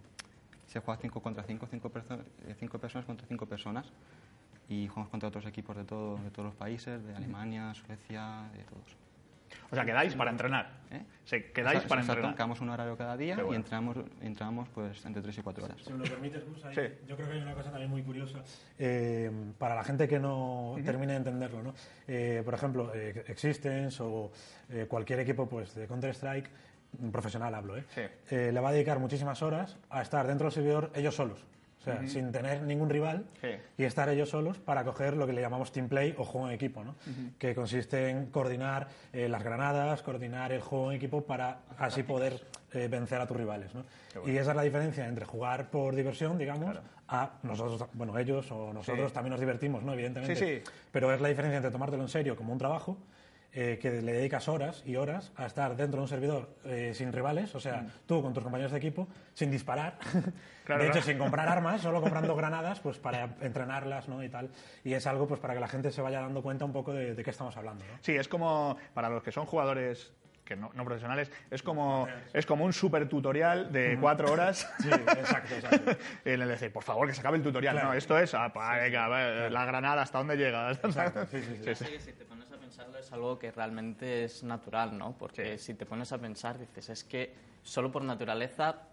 [0.67, 3.91] se juega 5 contra 5, 5 personas contra 5 personas.
[4.67, 8.63] Y jugamos contra otros equipos de, todo, de todos los países, de Alemania, Suecia, de
[8.63, 8.95] todos.
[9.71, 10.79] O sea, quedáis para entrenar.
[10.91, 11.03] ¿Eh?
[11.25, 12.33] Se, quedáis para entrenar.
[12.33, 13.53] Quedamos un horario cada día bueno.
[13.53, 15.77] y entrenamos, entrenamos pues entre 3 y 4 horas.
[15.83, 16.81] Si me lo permites, Gus, ahí, Sí.
[17.07, 18.39] yo creo que hay una cosa también muy curiosa
[18.79, 21.61] eh, para la gente que no termine de entenderlo.
[21.61, 21.73] ¿no?
[22.07, 24.31] Eh, por ejemplo, eh, Existence o
[24.69, 26.49] eh, cualquier equipo pues, de Counter-Strike,
[27.01, 27.83] un profesional hablo, ¿eh?
[27.93, 28.01] Sí.
[28.31, 31.45] Eh, le va a dedicar muchísimas horas a estar dentro del servidor ellos solos.
[32.07, 33.49] Sin tener ningún rival Sí.
[33.77, 36.53] y estar ellos solos para coger lo que le llamamos team play o juego en
[36.53, 36.95] equipo, ¿no?
[37.37, 42.41] que consiste en coordinar eh, las granadas, coordinar el juego en equipo para así poder
[42.73, 43.71] eh, vencer a tus rivales.
[43.73, 43.83] ¿no?
[44.25, 48.71] Y esa es la diferencia entre jugar por diversión, digamos, a nosotros, bueno, ellos o
[48.73, 49.13] nosotros Sí.
[49.15, 49.93] también nos divertimos, ¿no?
[49.93, 50.35] evidentemente.
[50.35, 50.71] Sí, sí.
[50.91, 52.97] Pero es la diferencia entre tomártelo en serio como un trabajo
[53.51, 57.11] eh, que le dedicas horas y horas a estar dentro de un servidor eh, sin
[57.11, 60.19] rivales, o sea, tú con tus compañeros de equipo, sin disparar, Mm.
[60.69, 61.07] Claro, de hecho, claro.
[61.07, 64.23] sin comprar armas, solo comprando granadas, pues para entrenarlas, ¿no?
[64.23, 64.51] Y tal.
[64.83, 67.15] Y es algo, pues para que la gente se vaya dando cuenta un poco de,
[67.15, 67.93] de qué estamos hablando, ¿no?
[68.01, 70.13] Sí, es como, para los que son jugadores
[70.45, 74.67] que no, no profesionales, es como, es como un super tutorial de cuatro horas.
[74.79, 75.91] Sí, exacto, exacto.
[76.25, 77.75] en el decir, por favor, que se acabe el tutorial.
[77.75, 77.89] Claro.
[77.89, 80.73] No, esto es, ah, pa, venga, va, la granada, ¿hasta dónde llega?
[80.73, 80.79] sí,
[81.31, 81.75] sí, sí.
[81.75, 82.13] Sí,
[82.79, 85.13] pensarlo es algo que realmente es natural, ¿no?
[85.17, 88.83] Porque si te pones a pensar, dices, es que solo por naturaleza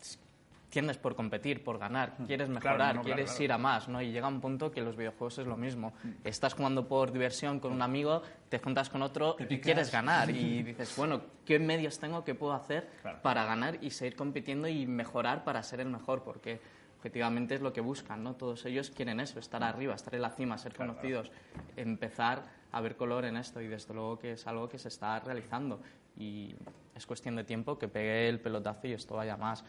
[0.68, 3.44] tiendes por competir, por ganar, quieres mejorar, no, claro, quieres claro.
[3.44, 4.02] ir a más, ¿no?
[4.02, 5.92] Y llega un punto que los videojuegos es lo mismo.
[6.24, 10.30] Estás jugando por diversión con un amigo, te juntas con otro y quieres ganar.
[10.30, 13.22] Y dices, bueno, ¿qué medios tengo, qué puedo hacer Claro.
[13.22, 16.24] para ganar y seguir compitiendo y mejorar para ser el mejor?
[16.24, 16.60] Porque
[16.98, 18.34] objetivamente es lo que buscan, ¿no?
[18.34, 21.30] Todos ellos quieren eso, estar arriba, estar en la cima, ser conocidos,
[21.76, 22.42] empezar
[22.76, 25.80] a ver color en esto y desde luego que es algo que se está realizando
[26.16, 26.54] y
[26.94, 29.64] es cuestión de tiempo que pegue el pelotazo y esto vaya más.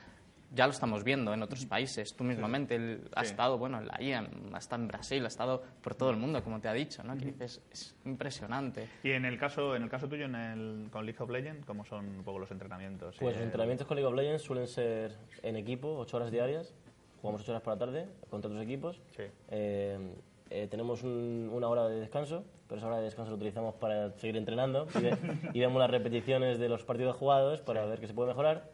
[0.54, 3.32] Ya lo estamos viendo en otros países, tú mismamente él ha Sí.
[3.32, 6.42] estado, bueno, en la IEM, ha estado en Brasil, ha estado por todo el mundo,
[6.42, 7.18] como te ha dicho, ¿no?
[7.18, 8.88] Que dices, es impresionante.
[9.04, 11.84] Y en el caso, en el caso tuyo, en el, con League of Legends, ¿cómo
[11.84, 13.18] son un poco los entrenamientos?
[13.20, 16.74] Pues Eh, los entrenamientos con League of Legends suelen ser en equipo, 8 horas diarias.
[17.22, 19.02] Jugamos 8 horas por la tarde contra otros equipos.
[19.18, 19.24] Sí.
[19.50, 20.16] Eh,
[20.50, 24.12] eh, tenemos un- una hora de descanso, pero esa hora de descanso la utilizamos para
[24.18, 25.18] seguir entrenando y, ve-
[25.54, 28.70] y vemos las repeticiones de los partidos jugados para ver qué se puede mejorar.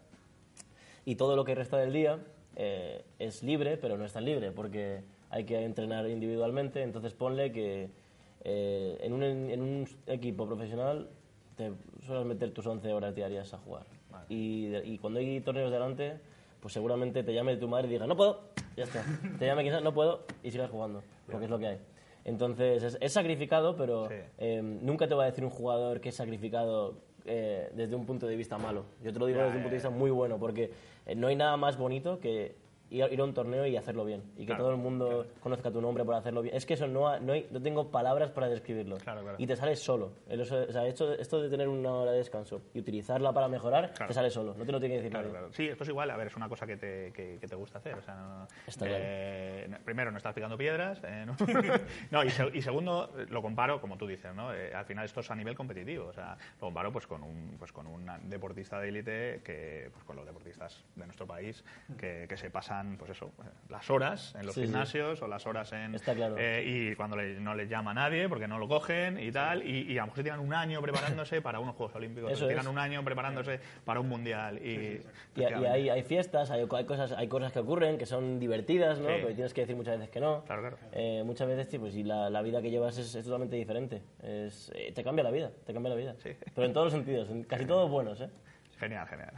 [1.06, 2.20] Y todo lo que resta del día
[2.56, 6.82] eh, es libre, pero no es tan libre porque hay que entrenar individualmente.
[6.82, 7.90] Entonces ponle que
[8.46, 11.10] eh, en, un, en un equipo profesional
[11.58, 11.72] te
[12.06, 13.84] sueles meter tus 11 horas diarias a jugar.
[14.30, 16.20] Y, de- y cuando hay torneos delante,
[16.62, 18.42] pues seguramente te llame tu madre y diga, no puedo,
[18.76, 19.04] ya está.
[19.40, 21.78] Te llame quien sea, no puedo, y sigas jugando, porque es lo que hay.
[22.26, 24.16] Entonces, es, es sacrificado, pero Sí.
[24.38, 28.28] eh, nunca te va a decir un jugador que es sacrificado eh, desde un punto
[28.28, 28.86] de vista malo.
[29.02, 30.72] Yo te lo digo Ya, desde un punto de vista muy bueno, porque
[31.06, 32.56] eh, no hay nada más bonito que
[32.94, 34.24] ir a, ir a un torneo y hacerlo bien.
[34.36, 36.56] Y que Claro, todo el mundo conozca tu nombre por hacerlo bien.
[36.56, 38.98] Es que eso no, ha- no, hay- no tengo palabras para describirlo.
[38.98, 39.38] Claro, claro.
[39.40, 40.14] Y te sale solo.
[40.30, 43.92] El- o sea, esto, esto de tener una hora de descanso y utilizarla para mejorar,
[43.94, 44.08] Claro.
[44.08, 44.54] te sale solo.
[44.54, 45.40] No te lo tiene que decir Claro, nadie.
[45.40, 45.54] claro.
[45.54, 47.80] Sí, esto es igual, a ver, es una cosa que te, que, que te gusta
[47.80, 47.96] hacer.
[47.96, 51.02] O sea, no- Está eh, primero, no estás picando piedras.
[51.04, 51.36] eh, no,
[52.24, 54.54] y, se- y segundo, lo comparo, como tú dices, ¿no?
[54.54, 56.08] Eh, al final esto es a nivel competitivo.
[56.08, 60.04] O sea, lo comparo pues, con, un, pues, con un deportista de élite que, pues,
[60.04, 61.64] con los deportistas de nuestro país
[61.98, 64.68] que, que se pasan pues eso, eh, las horas en los Sí, sí.
[64.68, 65.96] gimnasios o las horas en...
[65.96, 66.36] Está claro.
[66.38, 69.64] eh, y cuando le- no les llama a nadie porque no lo cogen y tal,
[69.68, 72.42] y, y a lo mejor se tiran un año preparándose para unos Juegos Olímpicos, Eso
[72.46, 72.72] se tiran es.
[72.72, 74.60] un año preparándose para un Mundial.
[74.66, 75.02] Y,
[75.36, 79.08] Y, hay, hay fiestas, hay, hay cosas, hay cosas que ocurren que son divertidas, ¿no?
[79.08, 79.14] Sí.
[79.22, 80.44] Pero tienes que decir muchas veces que no.
[80.46, 80.78] Claro, claro.
[80.92, 84.02] Eh, muchas veces, sí, pues, y la, la vida que llevas es, es totalmente diferente.
[84.22, 86.16] Es, eh, te cambia la vida, te cambia la vida.
[86.22, 86.32] Sí.
[86.54, 88.30] Pero en todos los sentidos, en casi todos buenos, ¿eh?
[88.84, 89.32] Genial, genial.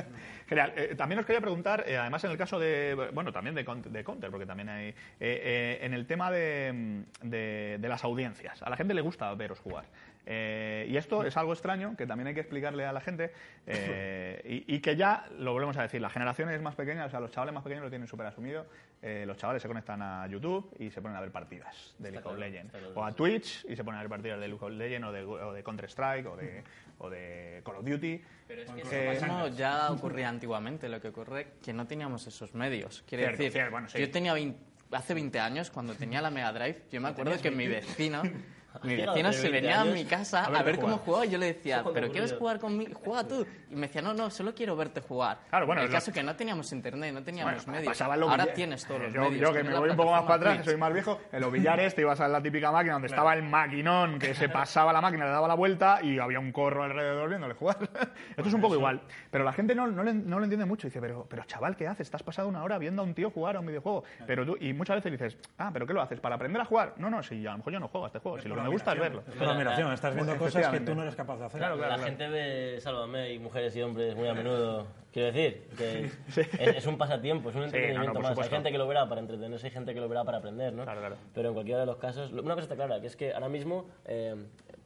[0.48, 0.72] genial.
[0.76, 4.04] Eh, también os quería preguntar, eh, además en el caso de, bueno, también de, de
[4.04, 8.62] Counter, porque también hay, eh, en el tema de, de- de las audiencias.
[8.62, 9.84] A la gente le gusta veros jugar.
[10.24, 13.32] Eh, y esto es algo extraño que también hay que explicarle a la gente
[13.66, 17.20] eh, y, y que ya, lo volvemos a decir, las generaciones más pequeñas, o sea,
[17.20, 18.66] los chavales más pequeños lo tienen súper asumido.
[19.02, 22.28] Eh, los chavales se conectan a YouTube y se ponen a ver partidas de League
[22.28, 22.72] of Legends.
[22.94, 25.24] O a Twitch y se ponen a ver partidas de League of Legends o de,
[25.24, 26.62] o de Counter-Strike o de,
[26.98, 28.22] o de Call of Duty.
[28.46, 32.54] Pero es que eso no ya ocurría antiguamente, lo que ocurre que no teníamos esos
[32.54, 33.02] medios.
[33.08, 33.98] Quiere Cierto, decir, cierto, bueno, sí.
[33.98, 37.50] yo tenía 20 hace 20 años, cuando tenía la Mega Drive, yo me acuerdo que
[37.50, 38.22] mi vecino,
[38.82, 40.98] mi Llegado vecino de se 20 venía a mi casa a a verte ver cómo
[40.98, 42.98] jugaba y yo le decía, ¿pero quieres jugar conmigo?
[43.04, 43.46] Juega tú.
[43.70, 45.38] Y me decía, no, no, solo quiero verte jugar.
[45.50, 48.00] Claro, bueno, el lo- caso es que no teníamos internet, no teníamos Bueno, medios.
[48.00, 49.40] Ahora tienes todos los yo, medios.
[49.40, 51.52] Yo que me voy un poco más para atrás, que soy más viejo, en los
[51.52, 55.00] billares te ibas a la típica máquina donde estaba el maquinón que se pasaba la
[55.00, 57.78] máquina, le daba la vuelta y había un corro alrededor viéndole jugar.
[58.36, 59.00] Esto es un poco igual.
[59.30, 60.86] Pero la gente no, no, le- no lo entiende mucho.
[60.86, 62.06] Dice, pero, pero chaval, ¿qué haces?
[62.06, 64.04] Estás pasado una hora viendo a un tío jugar a un videojuego.
[64.26, 66.20] Pero tú, y muchas veces dices, ah, ¿pero qué lo haces?
[66.20, 66.94] ¿Para aprender a jugar?
[66.98, 68.38] No, no, si a lo mejor yo no juego a este juego.
[68.40, 69.22] Si lo me gusta verlo.
[69.40, 71.58] Admiración, estás viendo cosas que tú no eres capaz de hacer.
[71.58, 72.08] Claro, claro, la claro.
[72.08, 74.86] gente ve Sálvame y mujeres y hombres muy a menudo.
[75.12, 78.38] Quiero decir, que es, es un pasatiempo, es un no, no, entretenimiento por más.
[78.38, 80.84] Hay gente que lo verá para entretenerse, hay gente que lo verá para aprender, ¿no?
[80.84, 81.16] Claro, claro.
[81.34, 83.86] Pero en cualquiera de los casos, una cosa está clara, que es que ahora mismo
[84.06, 84.34] eh,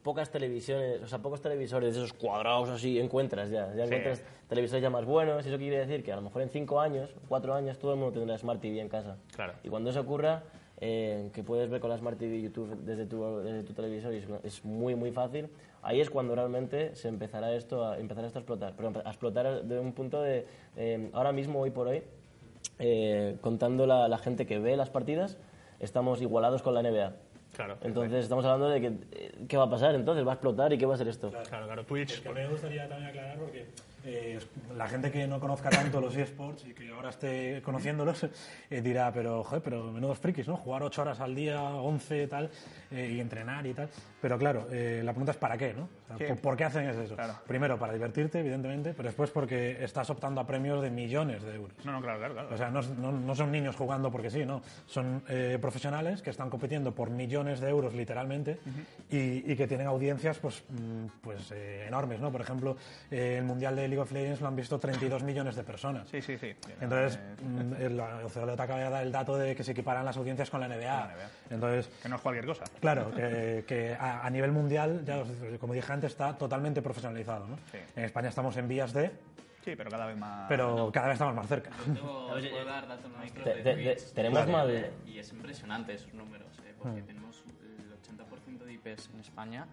[0.03, 3.73] pocas televisiones, o sea, pocos televisores de esos cuadrados así encuentras ya.
[3.73, 6.49] Ya encuentras televisores ya más buenos, y eso quiere decir que a lo mejor en
[6.49, 9.17] cinco años, cuatro años, todo el mundo tendrá Smart TV en casa.
[9.35, 9.53] Claro.
[9.63, 10.43] Y cuando eso ocurra,
[10.79, 14.17] eh, que puedes ver con la Smart TV YouTube desde tu, desde tu televisor y
[14.17, 15.49] es, es muy, muy fácil,
[15.81, 18.73] ahí es cuando realmente se empezará esto a, empezará esto a explotar.
[18.75, 22.03] Pero a explotar de un punto de, eh, ahora mismo, hoy por hoy,
[22.79, 25.37] eh, contando la, la gente que ve las partidas,
[25.79, 27.13] estamos igualados con la NBA.
[27.55, 27.77] Claro.
[27.81, 30.77] Entonces estamos hablando de que, eh, qué va a pasar entonces, va a explotar y
[30.77, 31.31] qué va a ser esto.
[31.31, 31.85] Claro, claro.
[31.85, 32.21] Twitch.
[32.21, 33.65] Que me gustaría también aclarar porque
[34.05, 34.39] eh,
[34.75, 38.23] la gente que no conozca tanto los eSports y que ahora esté conociéndolos
[38.69, 40.57] eh, dirá, pero joder, pero menudos frikis, ¿no?
[40.57, 42.49] Jugar ocho horas al día, 11 tal,
[42.91, 43.89] eh, y entrenar y tal.
[44.21, 45.83] Pero claro, eh, la pregunta es ¿para qué, no?
[46.05, 46.23] O sea, Sí.
[46.33, 47.15] ¿por, por qué hacen eso?
[47.15, 47.33] Claro.
[47.47, 51.75] Primero, para divertirte, evidentemente, pero después porque estás optando a premios de millones de euros.
[51.85, 52.33] No, no, claro, claro.
[52.33, 52.49] claro.
[52.53, 54.61] O sea, no, no- no son niños jugando porque sí, no.
[54.85, 58.59] Son eh, profesionales que están compitiendo por millones de euros, literalmente,
[59.09, 62.31] y, y que tienen audiencias pues, mm, pues eh, enormes, ¿no?
[62.31, 62.77] Por ejemplo,
[63.11, 66.07] el Mundial de League of Legends lo han visto 32 millones de personas.
[66.09, 66.55] Sí, sí, sí.
[66.81, 70.17] Entonces, mm, el, el CLT acaba de dar el dato de que se equiparan las
[70.17, 71.13] audiencias con la NBA.
[71.49, 72.65] Entonces, Que no es cualquier cosa.
[72.79, 75.27] Claro, que, que a, a nivel mundial, ya os-
[75.59, 77.47] como dije antes, está totalmente profesionalizado.
[77.47, 77.55] ¿no?
[77.71, 77.77] Sí.
[77.95, 79.11] En España estamos en vías de,
[79.65, 80.45] Sí, pero cada vez más.
[80.47, 81.71] pero cada vez estamos más cerca.
[81.83, 83.11] Tengo- puedo dar datos
[83.43, 84.13] de te- Twitch.
[84.13, 87.05] tenemos mal- eh, Y es impresionante esos números, eh, porque Mm.
[87.05, 89.67] tenemos el 80% de IPs en España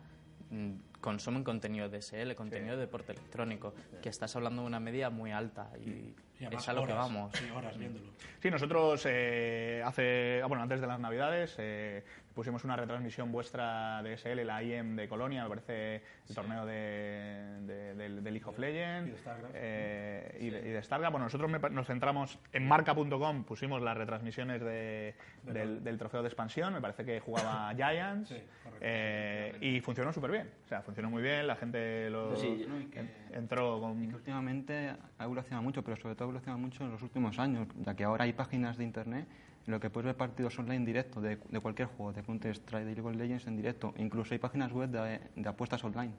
[0.50, 0.72] mm,
[1.04, 5.70] consumen contenido DSL, contenido de deporte electrónico, que estás hablando de una media muy alta
[5.78, 7.30] y, Y además es a lo que vamos.
[7.36, 8.06] Sí, horas viéndolo.
[8.40, 14.02] Sí, nosotros eh, hace, ah, bueno, antes de las Navidades eh, pusimos una retransmisión vuestra
[14.02, 18.48] de SL, la IEM de Colonia, me parece el torneo de, de, del- del League
[18.48, 19.54] of Legends Y de StarCraft.
[19.56, 21.12] eh, y, de, y de StarCraft.
[21.12, 26.28] Bueno, nosotros me nos centramos en marca.com, pusimos las retransmisiones de- del, del trofeo de
[26.28, 28.78] expansión, me parece que jugaba Giants Sí, correcto.
[28.80, 30.50] eh, y funcionó súper bien.
[30.64, 32.80] O sea, funcionó muy bien, la gente lo, Sí, ¿no?
[32.80, 34.02] Y que- en- entró con...
[34.02, 37.38] Y que últimamente ha evolucionado mucho, pero sobre todo ha evolucionado mucho en los últimos
[37.38, 39.26] años, ya que ahora hay páginas de internet
[39.66, 43.08] lo que puedes ver partidos online directo de, de cualquier juego, de Counter-Strike, de League
[43.08, 43.94] of Legends en directo.
[43.96, 46.12] Incluso hay páginas web de, de apuestas online.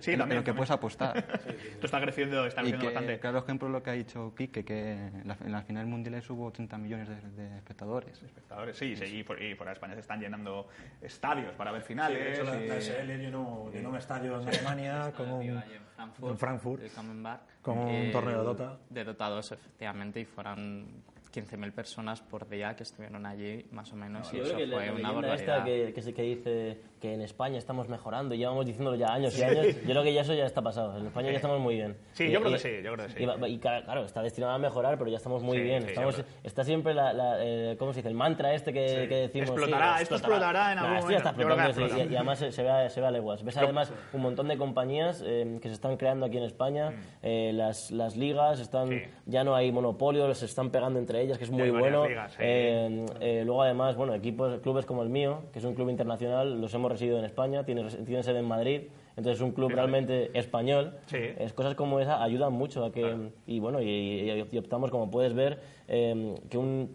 [0.00, 0.56] Sí, en, también, en lo que también.
[0.56, 1.16] puedes apostar.
[1.72, 3.18] Esto está creciendo, está y creciendo que, bastante.
[3.20, 6.46] claro ejemplo lo que ha dicho Kike, que en la, en la final mundial hubo
[6.46, 8.22] 80 millones de, de espectadores.
[8.22, 10.68] espectadores, sí, sí, y, por- y de España se están llenando
[11.00, 12.18] estadios para ver finales.
[12.22, 15.62] de hecho, la, y- la SL llenó, llenó un estadio en Alemania con un, en
[15.96, 16.82] Frankfurt, en Frankfurt.
[16.82, 18.78] el Camembert, Con un torneo de Dota.
[18.90, 23.96] De Dota 2, efectivamente, y fueron 15.000 personas por día que estuvieron allí, más o
[23.96, 25.34] menos, y Yo eso fue la una barbaridad.
[25.34, 29.42] esta que, que, que dice que en España estamos mejorando, llevamos diciéndolo ya años y
[29.42, 30.98] años, yo creo que ya eso ya está pasado.
[30.98, 31.96] En España ya estamos muy bien.
[32.12, 33.24] Sí, Y- yo creo y- que sí, yo creo que sí.
[33.24, 35.82] Y, y claro, está destinado a mejorar, pero ya estamos muy Sí, bien.
[35.82, 38.08] sí, Estamos, está siempre la, la, eh, ¿cómo se dice?
[38.08, 39.50] El mantra este que, que decimos.
[39.50, 41.64] Explotará, sí, esto explotará en algún Nah, esto ya está momento.
[41.64, 43.44] Explotando, y, y además se, se ve, a- se ve a leguas.
[43.44, 47.52] Ves además un montón de compañías eh, que se están creando aquí en España, eh,
[47.54, 48.90] las, las ligas, están, Mm.
[48.90, 49.02] Sí.
[49.26, 52.06] ya no hay monopolio, se están pegando entre ellas, que es muy bueno.
[52.08, 52.34] ligas.
[52.38, 56.60] Eh, eh, luego, además, bueno, equipos, clubes como el mío, que es un club internacional,
[56.60, 57.88] los hemos residido en España, tiene,
[58.22, 58.82] sede en Madrid,
[59.16, 60.94] entonces es un club realmente español.
[61.06, 61.18] Sí.
[61.38, 63.30] Es, cosas como esa ayudan mucho a que.
[63.46, 66.90] Y bueno, y, y- y optamos, como puedes ver, eh, que un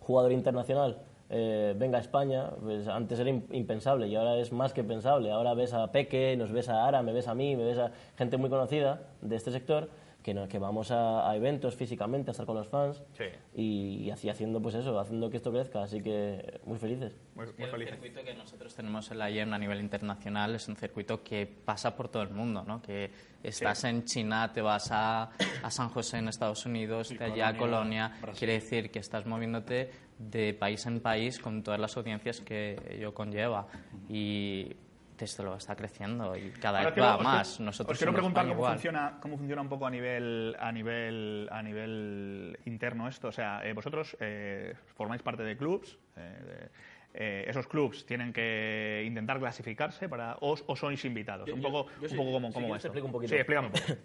[0.00, 0.98] jugador internacional.
[1.32, 5.30] eh, venga a España, pues antes era im- impensable y ahora es más que pensable.
[5.30, 7.92] Ahora ves a Peque, nos ves a Ara, me ves a mí, me ves a
[8.18, 9.88] gente muy conocida de este sector
[10.22, 13.24] que, no- que vamos a, a eventos físicamente a estar con los fans Sí.
[13.54, 17.16] y, y así haciendo pues eso, haciendo que esto crezca, así que muy felices.
[17.34, 17.94] Muy, muy el felices.
[17.94, 21.96] circuito que nosotros tenemos en la IEM a nivel internacional es un circuito que pasa
[21.96, 22.82] por todo el mundo, ¿no?
[22.82, 23.10] Que
[23.42, 25.30] estás en China, te vas a,
[25.62, 28.12] a San José en Estados Unidos, de allá a Colonia.
[28.38, 33.14] Quiere decir que estás moviéndote de país en país con todas las audiencias que ello
[33.14, 33.66] conlleva.
[34.08, 34.76] Y
[35.24, 37.48] esto lo está creciendo y cada Ahora vez va os más.
[37.50, 38.72] quiero- Nosotros os quiero preguntar cómo igual.
[38.74, 43.28] funciona, cómo funciona un poco a nivel, a nivel, a nivel interno esto.
[43.28, 45.98] O sea, eh, vosotros eh, formáis parte de clubs.
[46.16, 46.68] eh, de-
[47.12, 51.48] eh, esos clubs tienen que intentar clasificarse para o, o sois invitados.
[51.48, 52.86] Yo- un poco, yo un sí, poco como, si como esto.
[52.88, 53.30] explico un poquito.
[53.30, 53.84] Sí, explícame un poco.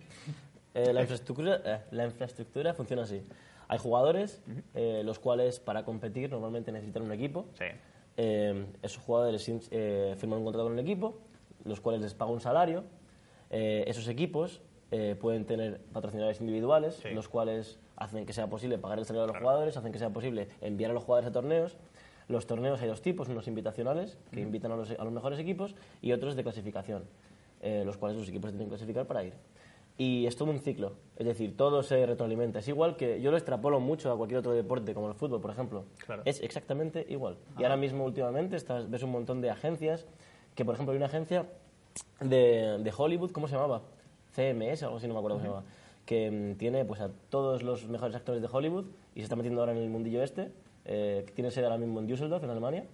[0.78, 3.22] Eh, la, infraestructura, eh, la infraestructura funciona así.
[3.70, 4.42] Hay jugadores,
[4.74, 7.48] eh, los cuales para competir normalmente necesitan un equipo.
[7.58, 7.64] Sí.
[8.18, 11.18] Eh, esos jugadores eh, firman un contrato con el equipo,
[11.64, 12.84] los cuales les paga un salario.
[13.50, 17.10] Eh, esos equipos eh, pueden tener patrocinadores individuales, Sí.
[17.10, 20.12] los cuales hacen que sea posible pagar el salario a los jugadores, hacen que sea
[20.12, 21.78] posible enviar a los jugadores a torneos.
[22.28, 25.76] Los torneos hay dos tipos, unos invitacionales, que invitan a los, a los mejores equipos,
[26.02, 27.04] y otros de clasificación,
[27.62, 29.34] los cuales los equipos tienen que clasificar para ir.
[29.98, 32.60] Y es todo un ciclo, es decir, todo se retroalimenta.
[32.60, 35.52] Es igual que yo lo extrapolo mucho a cualquier otro deporte, como el fútbol, por
[35.52, 35.86] ejemplo.
[36.06, 36.22] Claro.
[36.26, 37.38] Es exactamente igual.
[37.58, 40.06] Y ahora mismo, últimamente, estás, ves un montón de agencias,
[40.54, 41.46] que por ejemplo hay una agencia
[42.20, 43.84] de, de Hollywood, ¿cómo se llamaba?
[44.36, 45.66] CMS, algo así, no me acuerdo cómo se llamaba.
[46.06, 49.62] Que mm, tiene pues, a todos los mejores actores de Hollywood y se está metiendo
[49.62, 50.52] ahora en el mundillo este,
[50.86, 52.86] eh, que tiene sede ahora mismo en Düsseldorf, en Alemania.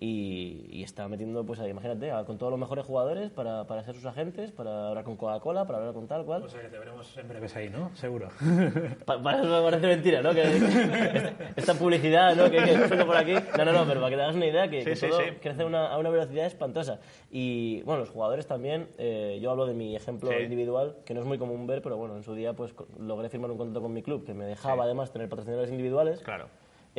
[0.00, 3.96] Y, y está metiendo, pues ahí, imagínate, con todos los mejores jugadores para, para ser
[3.96, 6.44] sus agentes, para hablar con Coca-Cola, para hablar con tal cual.
[6.44, 7.90] O sea que te veremos en breves ahí, ¿no?
[7.96, 8.28] Seguro.
[9.04, 10.32] Pa- para eso me parece mentira, ¿no?
[10.32, 10.42] Que,
[11.56, 12.48] esta, publicidad, ¿no?
[12.48, 13.34] Que, que por aquí.
[13.56, 15.18] No, no, no, pero para que te hagas una idea, que, Sí, que sí, todo
[15.20, 15.30] sí.
[15.40, 17.00] crece a una, a una velocidad espantosa.
[17.32, 21.26] Y, bueno, los jugadores también, eh, yo hablo de mi ejemplo individual, que no es
[21.26, 24.02] muy común ver, pero bueno, en su día pues logré firmar un contrato con mi
[24.02, 26.20] club, que me dejaba además tener patrocinadores individuales.
[26.20, 26.46] Claro.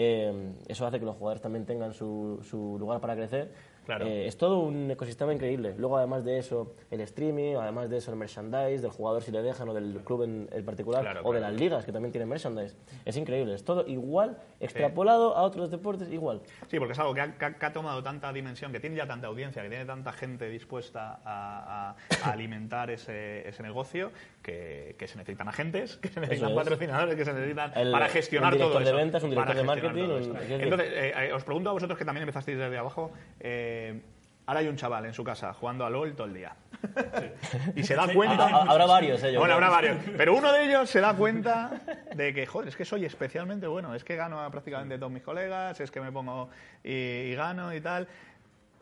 [0.01, 3.51] Eh, eso hace que los jugadores también tengan su, su lugar para crecer.
[3.85, 4.05] Claro.
[4.05, 5.73] Eh, es todo un ecosistema increíble.
[5.77, 9.41] Luego, además de eso, el streaming, además de eso, el merchandise, del jugador si le
[9.41, 12.29] dejan, o del club en, en particular, Claro, o de las ligas que también tienen
[12.29, 12.77] merchandise.
[13.03, 13.55] Es increíble.
[13.55, 16.41] Es todo igual, extrapolado a otros deportes, igual.
[16.67, 18.95] Sí, porque es algo que ha, que ha- que ha tomado tanta dimensión, que tiene
[18.95, 24.11] ya tanta audiencia, que tiene tanta gente dispuesta a, a- a alimentar ese, ese negocio,
[24.41, 26.55] que, que se necesitan agentes, que se necesitan es.
[26.55, 28.95] patrocinadores, que se necesitan El- para gestionar un director todo eso.
[28.95, 32.05] de ventas, un director de marketing, un- Entonces, eh, eh, os pregunto a vosotros que
[32.05, 33.11] también empezasteis desde abajo.
[33.39, 34.01] eh,
[34.45, 36.55] ahora hay un chaval en su casa jugando a LOL todo el día.
[37.75, 38.45] y se da cuenta.
[38.47, 39.97] Ha- ha- habrá varios, yo Bueno, habrá varios.
[40.17, 41.81] Pero uno de ellos se da cuenta
[42.15, 43.93] de que, joder, es que soy especialmente bueno.
[43.93, 46.49] Es que gano a prácticamente todos mis colegas, es que me pongo
[46.83, 48.07] y, y gano y tal.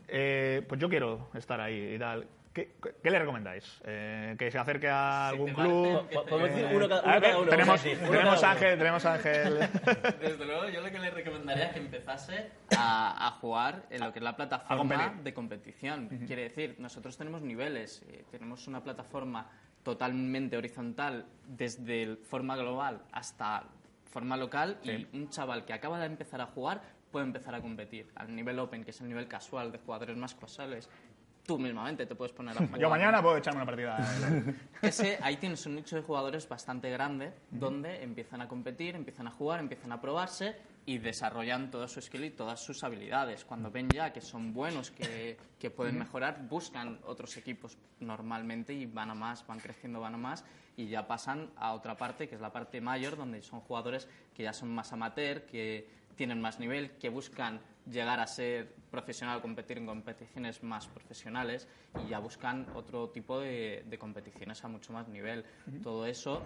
[0.07, 2.25] Eh, pues yo quiero estar ahí y tal.
[2.57, 2.71] ¿Qué,
[3.03, 3.79] qué le recomendáis?
[3.85, 6.09] Eh, ¿Que se acerque a algún club?
[6.09, 7.49] Podemos decir Eh, uno cada, uno.
[7.51, 8.47] Tenemos, tenemos cada uno.
[8.47, 9.59] Ángel, tenemos Ángel.
[10.19, 14.11] Desde luego, yo lo que le recomendaría es que empezase a, a jugar en lo
[14.11, 16.09] que es la plataforma de competición.
[16.25, 19.51] Quiere decir, nosotros tenemos niveles, eh, tenemos una plataforma
[19.83, 23.65] totalmente horizontal desde forma global hasta
[24.05, 28.09] forma local y un chaval que acaba de empezar a jugar puede empezar a competir
[28.15, 30.89] al nivel open, que es el nivel casual de jugadores más casuales.
[31.47, 32.79] Tú mismamente te puedes poner a jugar.
[32.79, 33.97] Yo mañana puedo echarme una partida.
[34.81, 39.31] Ese, ahí tienes un nicho de jugadores bastante grande donde empiezan a competir, empiezan a
[39.31, 43.45] jugar, empiezan a probarse y desarrollan todo su skill y todas sus habilidades.
[43.45, 48.85] Cuando ven ya que son buenos, que, que pueden mejorar, buscan otros equipos normalmente y
[48.85, 50.43] van a más, van creciendo, van a más
[50.75, 54.43] y ya pasan a otra parte, que es la parte mayor, donde son jugadores que
[54.43, 59.77] ya son más amateur, que tienen más nivel, que buscan llegar a ser profesional, competir
[59.77, 61.67] en competiciones más profesionales
[62.05, 65.45] y ya buscan otro tipo de, de competiciones a mucho más nivel.
[65.83, 66.45] Todo eso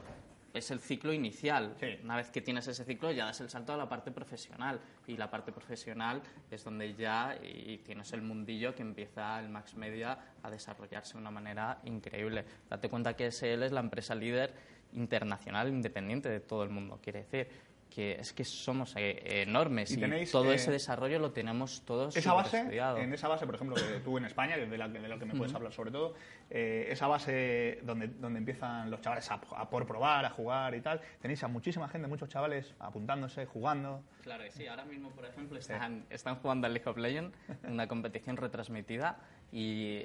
[0.54, 1.76] es el ciclo inicial.
[1.80, 1.98] Sí.
[2.04, 5.18] Una vez que tienes ese ciclo ya das el salto a la parte profesional y
[5.18, 10.18] la parte profesional es donde ya y tienes el mundillo que empieza el Max Media
[10.44, 12.46] a desarrollarse de una manera increíble.
[12.70, 14.54] Date cuenta que SL es la empresa líder
[14.94, 17.48] internacional independiente de todo el mundo, quiere decir.
[17.94, 21.84] Que es que somos eh, enormes Y y, tenéis, todo eh, ese desarrollo lo tenemos
[21.86, 22.98] todos Esa base, superestudiado.
[22.98, 25.20] en esa base, por ejemplo, que tú en España, que es de, la, de lo
[25.20, 26.16] que me puedes hablar sobre todo,
[26.50, 30.82] eh, esa base donde, donde empiezan los chavales a, a por probar, a jugar y
[30.82, 34.02] tal, tenéis a muchísima gente, muchos chavales apuntándose, jugando.
[34.24, 37.38] Claro que sí, ahora mismo, por ejemplo, están, están jugando al League of Legends,
[37.68, 39.20] una competición retransmitida,
[39.52, 40.02] y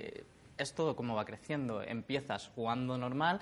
[0.59, 1.83] es todo como va creciendo.
[1.83, 3.41] Empiezas jugando normal,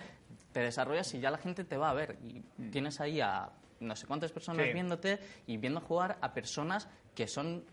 [0.53, 2.19] te desarrollas y ya la gente te va a ver.
[2.23, 2.41] Y
[2.71, 3.51] tienes ahí a
[3.85, 4.73] no sé cuántas personas Sí.
[4.73, 7.65] viéndote y viendo jugar a personas que son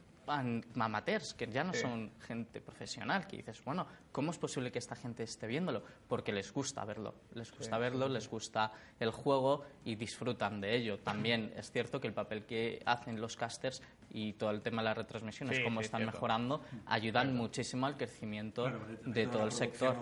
[0.79, 1.81] amateurs, que ya no Sí.
[1.81, 5.83] son gente profesional, que dices, bueno, ¿cómo es posible que esta gente esté viéndolo?
[6.07, 10.99] Porque les gusta verlo, les gusta verlo, les gusta el juego y disfrutan de ello.
[10.99, 13.81] También es cierto que el papel que hacen los casters
[14.13, 16.13] y todo el tema de las retransmisiones, Sí, cómo sí, están cierto.
[16.17, 18.63] mejorando, ayudan muchísimo al crecimiento
[19.05, 19.95] de todo el sector.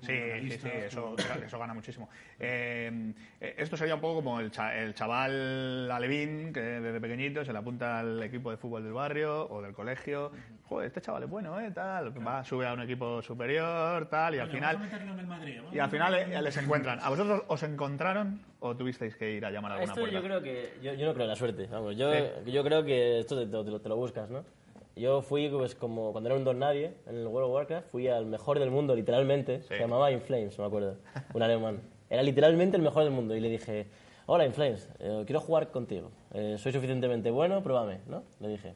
[0.00, 0.12] Sí,
[0.50, 2.08] sí, sí, eso, eso gana muchísimo.
[2.38, 7.44] Eh, eh, esto sería un poco como el, cha- el chaval alevín que desde pequeñito
[7.44, 10.32] se le apunta al equipo de fútbol del barrio o del colegio.
[10.68, 11.70] Joder, este chaval es bueno, ¿eh?
[11.70, 12.12] Tal.
[12.26, 14.76] Va, sube a un equipo superior, tal, y al final.
[15.72, 16.98] Y al final eh, les encuentran.
[17.00, 20.16] ¿A vosotros os encontraron o tuvisteis que ir a llamar a alguna Esto puerta?
[20.18, 21.96] yo creo que yo, yo no creo en la suerte, vamos.
[21.96, 22.50] Yo, Sí.
[22.50, 24.44] yo creo que esto te, te lo- te lo buscas, ¿no?
[24.96, 28.08] Yo fui pues como cuando era un don nadie en el World of Warcraft, fui
[28.08, 30.96] al mejor del mundo literalmente, se llamaba Inflames, me acuerdo,
[31.34, 31.80] un alemán.
[32.10, 33.86] Era literalmente el mejor del mundo y le dije,
[34.24, 36.10] "Hola Inflames, eh, quiero jugar contigo.
[36.32, 38.24] Eh, soy suficientemente bueno, pruébame", ¿no?
[38.40, 38.74] Le dije.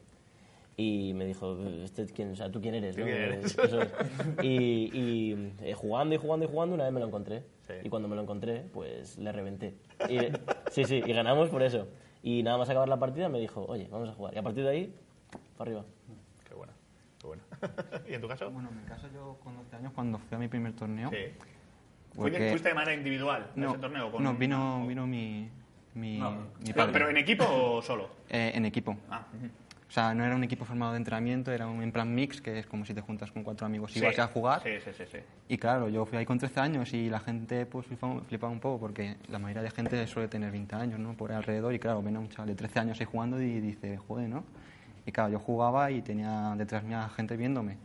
[0.77, 2.95] Y me dijo, "¿Este quién, o sea, ¿tú quién eres?
[2.95, 3.07] ¿Tú no?".
[3.07, 3.57] quién eres?
[3.63, 3.93] Eso es.
[4.41, 7.43] Y, y, eh, jugando y jugando y jugando, una vez me lo encontré.
[7.67, 7.73] Sí.
[7.83, 9.75] Y cuando me lo encontré, pues le reventé.
[10.09, 10.17] Y,
[10.71, 11.87] sí, sí, y ganamos por eso.
[12.23, 14.33] Y nada más acabar la partida me dijo, oye, vamos a jugar.
[14.33, 14.95] Y a partir de ahí,
[15.57, 15.85] para arriba.
[16.47, 16.73] Qué bueno,
[17.19, 17.43] qué bueno.
[18.09, 18.49] ¿Y en tu caso?
[18.49, 21.09] Bueno, en mi caso yo con 12 años cuando fui a mi primer torneo...
[21.09, 21.17] Sí.
[22.15, 24.11] porque- ¿Fuiste, de manera individual a No, ese torneo?
[24.11, 25.49] con no vino, vino mi,
[25.95, 26.21] mi, mi
[26.65, 26.91] Pero, padre.
[26.93, 28.09] pero en equipo o solo?
[28.29, 28.95] Eh, en equipo.
[29.09, 29.47] Ah, ujú.
[29.91, 32.59] O sea, no era un equipo formado de entrenamiento, era un en plan mix, que
[32.59, 34.05] es como si te juntas con cuatro amigos y Sí.
[34.05, 34.63] vas a jugar.
[34.63, 35.03] Sí, sí, sí.
[35.11, 35.17] sí.
[35.49, 38.61] Y claro, yo fui ahí con 13 años y la gente pues flipaba, flipaba un
[38.61, 41.11] poco porque la mayoría de gente suele tener 20 años, ¿no?
[41.15, 43.59] Por ahí alrededor y claro, ven a un chaval de 13 años ahí jugando y
[43.59, 44.45] dice, joder, ¿no?
[45.05, 47.75] Y claro, yo jugaba y tenía detrás mía gente viéndome.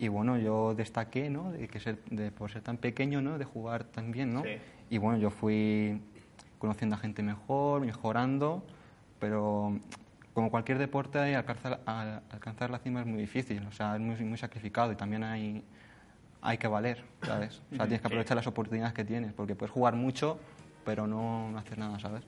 [0.00, 1.52] Y bueno, yo destaqué, ¿no?
[1.52, 3.38] De que ser, de, por ser tan pequeño, ¿no?
[3.38, 4.42] De jugar tan bien, ¿no?
[4.42, 4.56] Sí.
[4.90, 6.02] Y bueno, yo fui
[6.58, 8.64] conociendo a gente mejor, mejorando,
[9.20, 9.78] pero
[10.34, 14.92] como cualquier deporte, alcanzar, la cima es muy difícil, o sea, es muy, muy sacrificado
[14.92, 15.62] y también hay,
[16.40, 17.60] hay que valer, ¿sabes?
[17.72, 20.38] O sea, tienes que aprovechar las oportunidades que tienes, porque puedes jugar mucho,
[20.84, 22.22] pero no, no hacer nada, ¿sabes?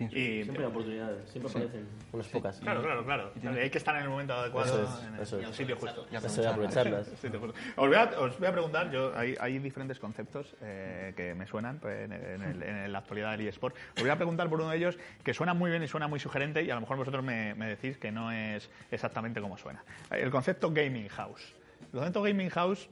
[0.00, 2.60] Y, Siempre hay oportunidades, siempre aparecen unas pocas.
[2.60, 3.32] Claro, claro, claro.
[3.60, 5.48] Hay que estar en el momento adecuado, Eso es, en, el, eso en es.
[5.50, 6.06] el sitio justo.
[6.10, 7.06] Eso de aprovecharlas.
[7.20, 7.28] Sí.
[7.76, 11.46] Os voy a, os voy a preguntar, yo, hay, hay diferentes conceptos eh, que me
[11.46, 13.76] suenan pues, en, en el- en la actualidad del eSport.
[13.96, 16.18] Os voy a preguntar por uno de ellos que suena muy bien y suena muy
[16.20, 19.84] sugerente y a lo mejor vosotros me, me decís que no es exactamente como suena.
[20.10, 21.54] El concepto gaming house.
[21.92, 22.88] El concepto gaming house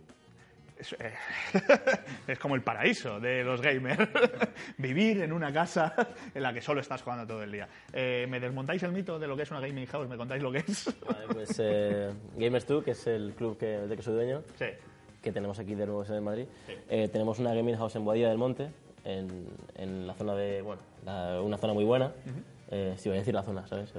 [0.82, 1.12] es, eh,
[2.28, 4.08] es como el paraíso de los gamers.
[4.78, 5.94] Vivir en una casa
[6.34, 7.66] en la que solo estás jugando todo el día.
[7.92, 10.08] Eh, ¿Me desmontáis el mito de lo que es una gaming house?
[10.08, 10.94] ¿Me contáis lo que es?
[11.06, 14.66] Vale, pues eh, Gamers2, que es el club que, del que soy dueño, sí.
[15.22, 16.74] que tenemos aquí de nuevo en Madrid, Sí.
[17.08, 18.68] tenemos una gaming house en Boadilla del Monte,
[19.04, 22.12] en, en la zona de, bueno, la- una zona muy buena.
[22.74, 23.92] Eh, sí, voy a decir la zona, ¿sabes?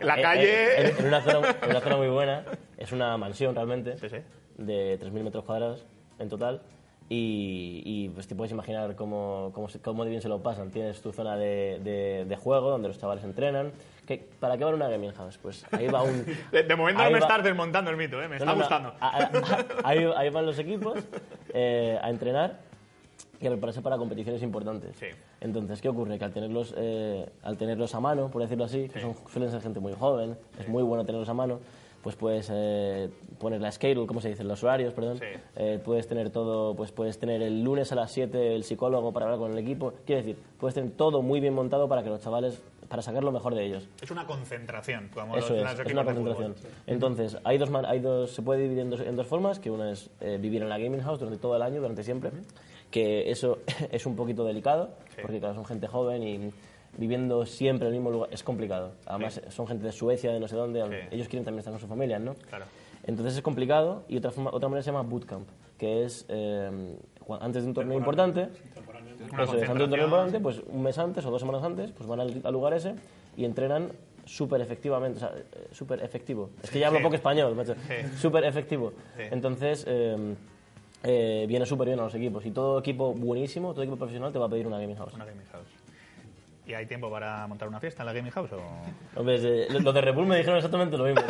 [0.00, 2.44] La Eh, calle- eh, en, en una zona, en una zona muy buena.
[2.78, 4.16] Es una mansión realmente, Sí, sí.
[4.58, 5.84] De 3.000 metros cuadrados
[6.18, 6.62] en total.
[7.10, 10.70] Y, y, pues te puedes imaginar cómo, cómo, cómo de bien se lo pasan.
[10.70, 13.72] Tienes tu zona de, de- de juego donde los chavales entrenan.
[14.06, 15.36] ¿Qué- ¿Para qué va una gaming house?
[15.36, 16.24] Pues ahí va un...
[16.50, 18.28] De, de momento no me va- estás desmontando el mito, ¿eh?
[18.28, 18.58] me no, está no, no.
[18.60, 18.94] gustando.
[19.00, 20.98] A- a- a- ahí, ahí van los equipos
[21.52, 22.58] eh, a entrenar
[23.38, 24.96] y a prepararse para competiciones importantes.
[24.96, 25.06] Sí.
[25.42, 26.18] Entonces, ¿qué ocurre?
[26.18, 29.60] Que al tenerlos, eh, al tenerlos a mano, por decirlo así, que son, suelen ser
[29.60, 31.60] gente muy joven, es muy bueno tenerlos a mano,
[32.04, 34.44] pues puedes eh, poner la schedule, ¿cómo se dice?
[34.44, 35.18] Los horarios, perdón.
[35.18, 35.24] Sí.
[35.56, 39.24] Eh, puedes tener todo, pues puedes tener el lunes a las 7 el psicólogo para
[39.24, 39.94] hablar con el equipo.
[40.04, 43.32] Quiero decir, puedes tener todo muy bien montado para que los chavales, para sacar lo
[43.32, 43.88] mejor de ellos.
[44.02, 46.54] Es una concentración, como Eso los, es, es una concentración.
[46.86, 49.90] Entonces, hay dos, hay dos, se puede dividir en dos, en dos formas, que una
[49.90, 52.32] es eh, vivir en la gaming house durante todo el año, durante siempre,
[52.90, 54.90] que eso es un poquito delicado,
[55.22, 56.52] porque claro, son gente joven y
[56.98, 58.92] viviendo siempre en el mismo lugar es complicado.
[59.06, 61.08] Además, son gente de Suecia, de no sé dónde, Sí.
[61.16, 62.34] ellos quieren también estar con sus familias, ¿no?
[62.48, 62.64] Claro.
[63.04, 65.46] Entonces es complicado y otra, forma, otra manera se llama bootcamp,
[65.78, 66.96] que es eh,
[67.40, 68.48] antes de un torneo importante,
[69.32, 71.62] Una eso es, antes de un torneo importante, pues un mes antes o dos semanas
[71.62, 72.94] antes, pues van al, al lugar ese
[73.36, 73.90] y entrenan
[74.24, 76.48] súper efectivamente, o sea, eh, súper efectivo.
[76.62, 77.02] Es que ya hablo Sí.
[77.04, 77.74] poco español, macho.
[77.74, 78.16] Sí.
[78.18, 78.92] Súper efectivo.
[79.16, 79.22] Sí.
[79.30, 80.34] Entonces, eh,
[81.02, 82.46] eh, viene súper bien a los equipos.
[82.46, 85.12] Y todo equipo buenísimo, todo equipo profesional te va a pedir una gaming house.
[85.14, 85.66] Una gaming house.
[86.66, 88.50] ¿Y hay tiempo para montar una fiesta en la Gaming House?
[88.52, 88.62] O...
[89.16, 91.22] Hombre, eh, lo de Red Bull me dijeron exactamente lo mismo.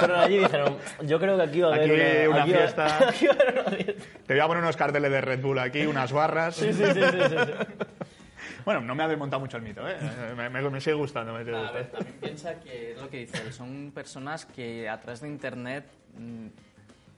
[0.00, 3.08] Pero, allí dijeron, yo creo que aquí va a haber Aquí una aquí va- fiesta.
[3.08, 4.02] aquí va a haber una fiesta.
[4.26, 6.56] Te voy a poner unos carteles de Red Bull aquí, unas barras.
[6.56, 7.52] Sí, sí, sí, sí, sí, sí.
[8.64, 9.94] Bueno, no me ha desmontado mucho el mito, ¿eh?
[10.36, 11.98] Me, me- me sigue gustando, me sigue A ver, gustando.
[11.98, 15.84] también piensa que es lo que dice son personas que a través de Internet
[16.18, 16.46] mm,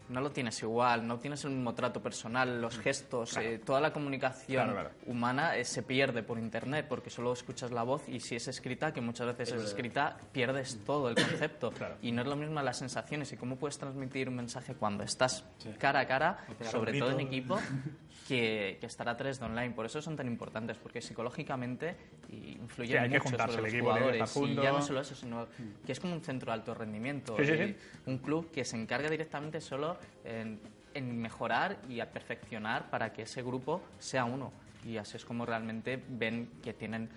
[0.09, 3.93] no lo tienes igual, no tienes el mismo trato personal, los gestos, eh, toda la
[3.93, 4.91] comunicación Claro, claro.
[5.07, 8.93] humana eh, se pierde por Internet porque solo escuchas la voz y si es escrita,
[8.93, 11.73] que muchas veces es escrita, pierdes todo el concepto.
[12.03, 15.45] Y no es lo mismo las sensaciones y cómo puedes transmitir un mensaje cuando estás
[15.79, 16.39] cara a cara,
[16.71, 17.59] sobre todo en equipo,
[18.29, 19.71] que, que estar a tres de online.
[19.71, 21.97] Por eso son tan importantes, porque psicológicamente
[22.31, 24.61] influyen Sí, hay que mucho juntarse sobre el los equipo, tiene que jugadores.
[24.61, 25.47] Y ya no solo eso, sino
[25.87, 27.35] que es como un centro de alto rendimiento.
[27.39, 27.77] Sí, sí.
[28.05, 30.61] Un club que se encarga directamente solo en,
[30.93, 34.53] en mejorar y a perfeccionar para que ese grupo sea uno.
[34.85, 37.09] Y así es como realmente ven que tienen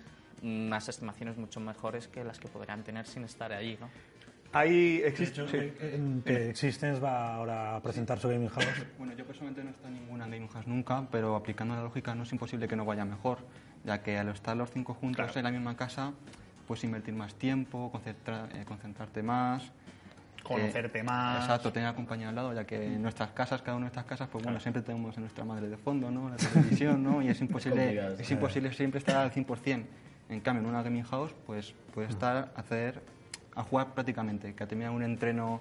[0.42, 3.88] unas estimaciones mucho mejores que las que podrían tener sin estar ahí, ¿no?
[4.52, 5.42] Ahí existe...
[5.42, 5.72] hecho, sí.
[5.80, 8.66] en- que Existence va ahora a presentar su Gaming House.
[8.98, 12.14] Bueno, yo personalmente no he estado en ninguna Game House nunca, pero aplicando la lógica
[12.14, 13.38] no es imposible que no vaya mejor,
[13.84, 15.38] ya que al estar los cinco juntos Claro.
[15.38, 16.12] en la misma casa,
[16.68, 19.70] puedes invertir más tiempo, concentra- eh, concentrarte más.
[20.42, 21.44] Conocerte eh, más.
[21.44, 24.06] Exacto, tener a compañía al lado, ya que en nuestras casas, cada una de nuestras
[24.06, 26.28] casas, pues bueno, siempre tenemos a nuestra madre de fondo, ¿no?
[26.28, 27.22] La televisión, ¿no?
[27.22, 29.84] Y es imposible, es imposible siempre estar al 100%.
[30.28, 33.00] En cambio, en una gaming house, pues puedes estar, hacer,
[33.54, 35.60] a jugar prácticamente, que a terminar un entreno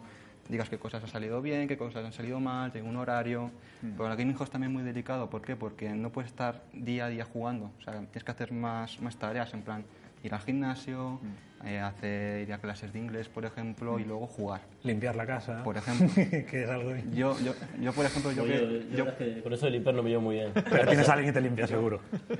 [0.49, 3.51] digas qué cosas han salido bien, qué cosas han salido mal, llega un horario.
[3.81, 5.55] Pero la gaming house también es muy delicado, ¿por qué?
[5.55, 9.15] Porque no puedes estar día a día jugando, o sea, tienes que hacer más, más
[9.17, 9.85] tareas, en plan,
[10.23, 11.19] ir al gimnasio,
[11.65, 14.61] eh, hacer, ir a clases de inglés, por ejemplo, y luego jugar.
[14.83, 15.63] Limpiar la casa.
[15.63, 16.07] Por ejemplo.
[16.15, 16.91] que es algo...
[17.13, 20.03] Yo, yo, yo por ejemplo, yo, Oye, que, yo, que con eso del hiper no
[20.03, 20.51] me llevo muy bien.
[20.53, 21.99] Pero tienes a alguien que te limpia, seguro.
[22.29, 22.35] yo,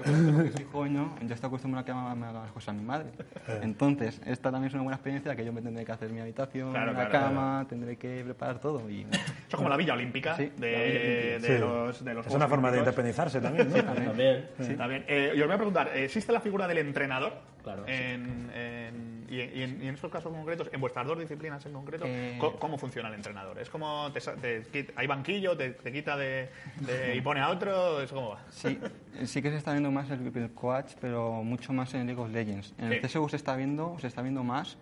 [0.72, 0.88] por
[1.32, 3.07] estoy acostumbrado a que me haga las cosas mi madre.
[3.61, 6.72] Entonces, esta también es una buena experiencia que yo me tendré que hacer mi habitación,
[6.72, 8.89] Claro, la claro, cama, tendré que preparar todo.
[8.89, 9.19] Y, Eso
[9.49, 11.57] es como la Villa Olímpica Sí, de, la Villa de Sí.
[11.59, 13.84] los, de los Es una forma de independizarse también, ¿no?
[13.84, 14.45] También.
[14.59, 15.05] Sí, está bien.
[15.07, 17.34] Eh, yo os voy a preguntar, ¿existe la figura del entrenador?
[17.63, 21.66] Claro, En, en- y, y en, y en estos casos concretos, en vuestras dos disciplinas
[21.66, 23.57] en concreto, Eh, ¿co- ¿cómo, funciona el entrenador?
[23.59, 26.49] ¿Es como te, te quita- hay banquillo, te, te quita de,
[26.86, 28.01] de- y pone a otro?
[28.01, 28.41] ¿Eso cómo va?
[28.49, 28.80] sí,
[29.26, 32.30] sí que se está viendo más el, el coach, pero mucho más en League of
[32.32, 32.74] Legends.
[32.78, 32.95] En Sí.
[32.95, 34.78] el CSGO se está viendo, se está viendo más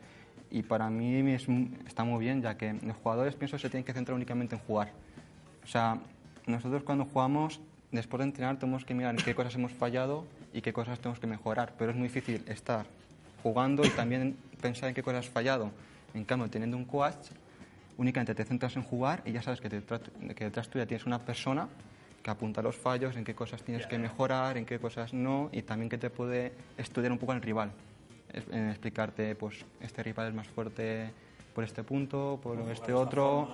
[0.52, 1.48] y para mí es
[1.88, 4.62] está muy bien, ya que los jugadores pienso que se tienen que centrar únicamente en
[4.62, 4.92] jugar.
[5.64, 6.00] O sea,
[6.48, 7.62] nosotros cuando jugamos,
[7.92, 11.20] después de entrenar, tenemos que mirar en qué cosas hemos fallado y qué cosas tenemos
[11.20, 11.74] que mejorar.
[11.78, 12.88] Pero es muy difícil estar
[13.42, 15.72] jugando y también pensar en qué cosas has fallado.
[16.14, 17.32] En cambio, teniendo un coach,
[17.98, 20.02] únicamente te centras en jugar y ya sabes que, detrás,
[20.36, 21.68] que detrás tuya tienes una persona
[22.24, 25.62] que apunta los fallos, en qué cosas tienes que mejorar, en qué cosas no, y
[25.62, 27.72] también que te puede estudiar un poco al rival.
[28.52, 31.12] En explicarte, pues, este rival es más fuerte
[31.56, 33.50] por este punto, por este otro,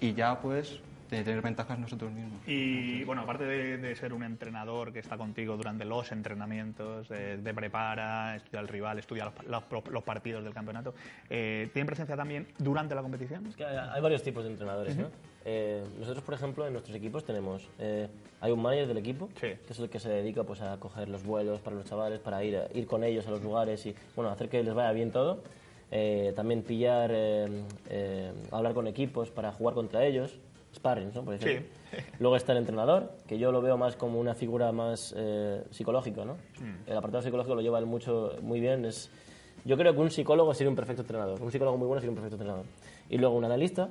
[0.00, 0.80] y ya, pues,
[1.10, 2.40] de tener ventajas nosotros mismos.
[2.46, 7.36] Y bueno, aparte de, de ser un entrenador que está contigo durante los entrenamientos, de,
[7.36, 9.34] de prepara, estudia al rival, estudia los,
[9.70, 10.94] los- los partidos del campeonato,
[11.30, 13.46] eh, ¿tiene presencia también durante la competición?
[13.46, 15.08] Es que hay, hay varios tipos de entrenadores, ¿no?
[15.44, 17.68] Eh, nosotros, por ejemplo, en nuestros equipos tenemos...
[17.78, 18.08] eh,
[18.40, 19.52] hay un manager del equipo, Sí.
[19.66, 22.42] que es el que se dedica pues, a coger los vuelos para los chavales, para
[22.44, 25.42] ir, ir con ellos a los lugares y, bueno, hacer que les vaya bien todo.
[25.90, 30.38] Eh, también pillar, eh, eh, hablar con equipos para jugar contra ellos,
[30.74, 31.24] sparring, ¿no?
[31.24, 31.66] Por decirlo.
[31.90, 31.96] Sí.
[32.18, 36.24] Luego está el entrenador, que yo lo veo más como una figura más eh, psicológica,
[36.24, 36.36] ¿no?
[36.86, 38.84] El apartado psicológico lo lleva él mucho, muy bien.
[38.84, 39.10] Es,
[39.64, 41.40] yo creo que un psicólogo sería un perfecto entrenador.
[41.40, 42.66] Un psicólogo muy bueno sería un perfecto entrenador.
[43.08, 43.90] Y luego un analista,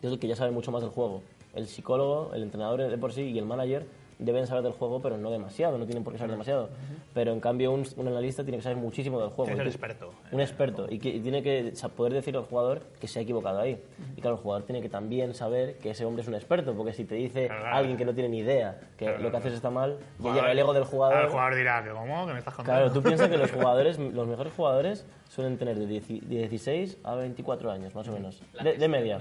[0.00, 1.22] que es el que ya sabe mucho más del juego.
[1.54, 3.86] El psicólogo, el entrenador de por sí y el manager
[4.18, 6.70] deben saber del juego, pero no demasiado, no tienen por qué saber demasiado.
[7.14, 9.46] Pero en cambio un, un analista tiene que saber muchísimo del juego.
[9.50, 10.10] Que Y tú- experto.
[10.32, 13.60] Un experto y, que, y tiene que poder decirle al jugador que se ha equivocado
[13.60, 13.80] ahí.
[14.16, 16.92] Y claro, el jugador tiene que también saber que ese hombre es un experto, porque
[16.92, 19.52] si te dice Claro, alguien que no tiene ni idea que Claro, lo que haces
[19.54, 21.24] está mal, ya Jugador- llega el ego del jugador.
[21.24, 22.26] El jugador dirá, que ¿cómo?
[22.26, 22.80] ¿Que me estás contando?
[22.82, 26.98] Claro, tú piensas que los jugadores, los mejores jugadores suelen tener de 10 de 16
[27.04, 29.18] a 24 años, más o menos, de, de media.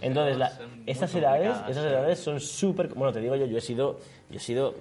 [0.00, 0.52] Entonces, la-
[0.86, 1.88] esas edades, esas sí.
[1.88, 3.98] edades son súper, bueno, te digo yo, yo he sido,
[4.30, 4.74] yo he sido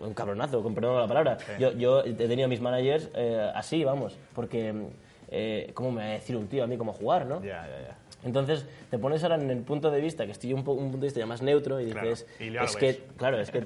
[0.00, 1.38] un cabronazo, con perdón la palabra.
[1.58, 4.72] Yo, yo he tenido a mis managers eh, así, vamos, porque
[5.30, 7.42] eh, cómo me va a decir un tío a mí cómo jugar, ¿no?
[7.42, 7.98] Ya, ya, ya.
[8.24, 10.98] Entonces, te pones ahora en el punto de vista, que estoy un, po- un punto
[10.98, 13.00] de vista ya más neutro, y Claro, dices, y ya es lo que, ves.
[13.16, 13.64] claro, es que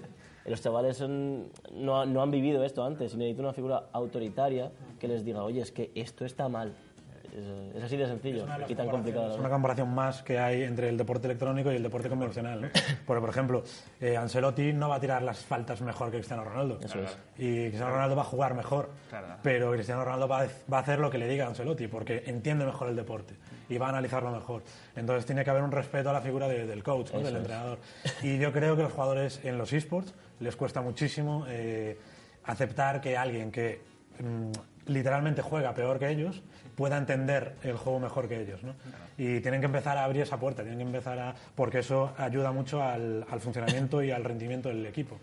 [0.51, 5.09] los chavales son- no, no han vivido esto antes y necesitan una figura autoritaria que
[5.09, 6.75] les diga, oye, es que esto está mal.
[7.33, 9.33] Es, es así de sencillo las y tan complicado.
[9.33, 12.61] Es una comparación más que hay entre el deporte electrónico y el deporte convencional.
[12.61, 12.69] ¿no?
[13.07, 13.63] Porque, por ejemplo,
[14.03, 16.79] eh, Ancelotti no va a tirar las faltas mejor que Cristiano Ronaldo.
[16.83, 17.17] Eso es.
[17.39, 18.91] Y Cristiano Ronaldo va a jugar mejor.
[19.43, 22.67] Pero Cristiano Ronaldo va a, va a hacer lo que le diga Ancelotti, porque entiende
[22.67, 23.35] mejor el deporte
[23.73, 24.63] y va a analizarlo mejor.
[24.95, 27.21] Entonces tiene que haber un respeto a la figura de- del coach, ¿no?
[27.21, 27.79] del entrenador.
[28.23, 31.99] Y yo creo que los jugadores en los esports les cuesta muchísimo eh,
[32.45, 33.81] aceptar que alguien que
[34.21, 36.43] mm, literalmente juega peor que ellos
[36.77, 38.63] pueda entender el juego mejor que ellos.
[38.65, 38.75] ¿no?
[39.19, 41.35] Y tienen que empezar a abrir esa puerta, tienen que empezar a...
[41.55, 45.19] porque eso ayuda mucho al, al funcionamiento y al rendimiento del equipo.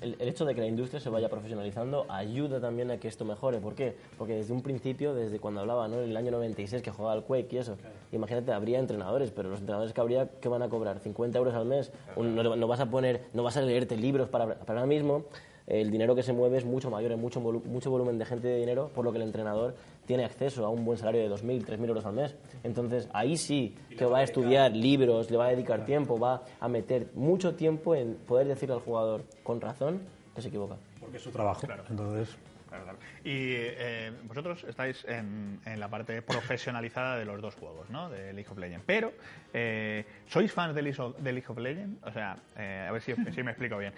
[0.00, 3.24] El, el hecho de que la industria se vaya profesionalizando ayuda también a que esto
[3.24, 3.58] mejore.
[3.58, 3.96] ¿Por qué?
[4.16, 6.00] Porque desde un principio, desde cuando hablaba, ¿no?
[6.00, 7.76] En el año 96 que jugaba al Quake y eso,
[8.12, 11.00] imagínate, habría entrenadores, pero los entrenadores que habría, ¿qué van a cobrar?
[11.00, 11.90] ¿50 euros al mes?
[12.16, 15.24] Un- no, no vas a poner, no vas a leerte libros para, para ahora mismo.
[15.66, 18.56] El dinero que se mueve es mucho mayor, hay mucho, mucho volumen de gente de
[18.58, 19.74] dinero, por lo que el entrenador
[20.08, 22.34] tiene acceso a un buen salario de 2.000, 3.000 euros al mes.
[22.64, 26.66] Entonces, ahí sí que va a estudiar libros, le va a dedicar tiempo, va a
[26.66, 30.00] meter mucho tiempo en poder decirle al jugador con razón
[30.34, 30.76] que se equivoca.
[30.98, 31.66] Porque es su trabajo.
[31.90, 32.34] Entonces,
[32.82, 32.98] Claro.
[33.24, 38.08] Y eh, vosotros estáis en, en la parte profesionalizada de los dos juegos, ¿no?
[38.10, 38.84] De League of Legends.
[38.86, 39.12] Pero,
[39.52, 42.02] eh, ¿sois fans de League of, de League of Legends?
[42.04, 43.92] O sea, eh, a ver si, si me explico bien.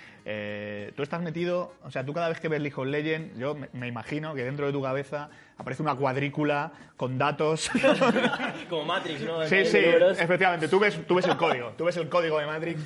[0.95, 3.69] Tú estás metido, o sea, tú cada vez que ves League of Legends, yo me,
[3.73, 7.71] me imagino que dentro de tu cabeza aparece una cuadrícula con datos.
[8.69, 9.47] Como Matrix, ¿no?
[9.47, 10.69] Sí, sí, efectivamente.
[10.69, 12.81] Tú ves, tú ves el código, tú ves el código de Matrix.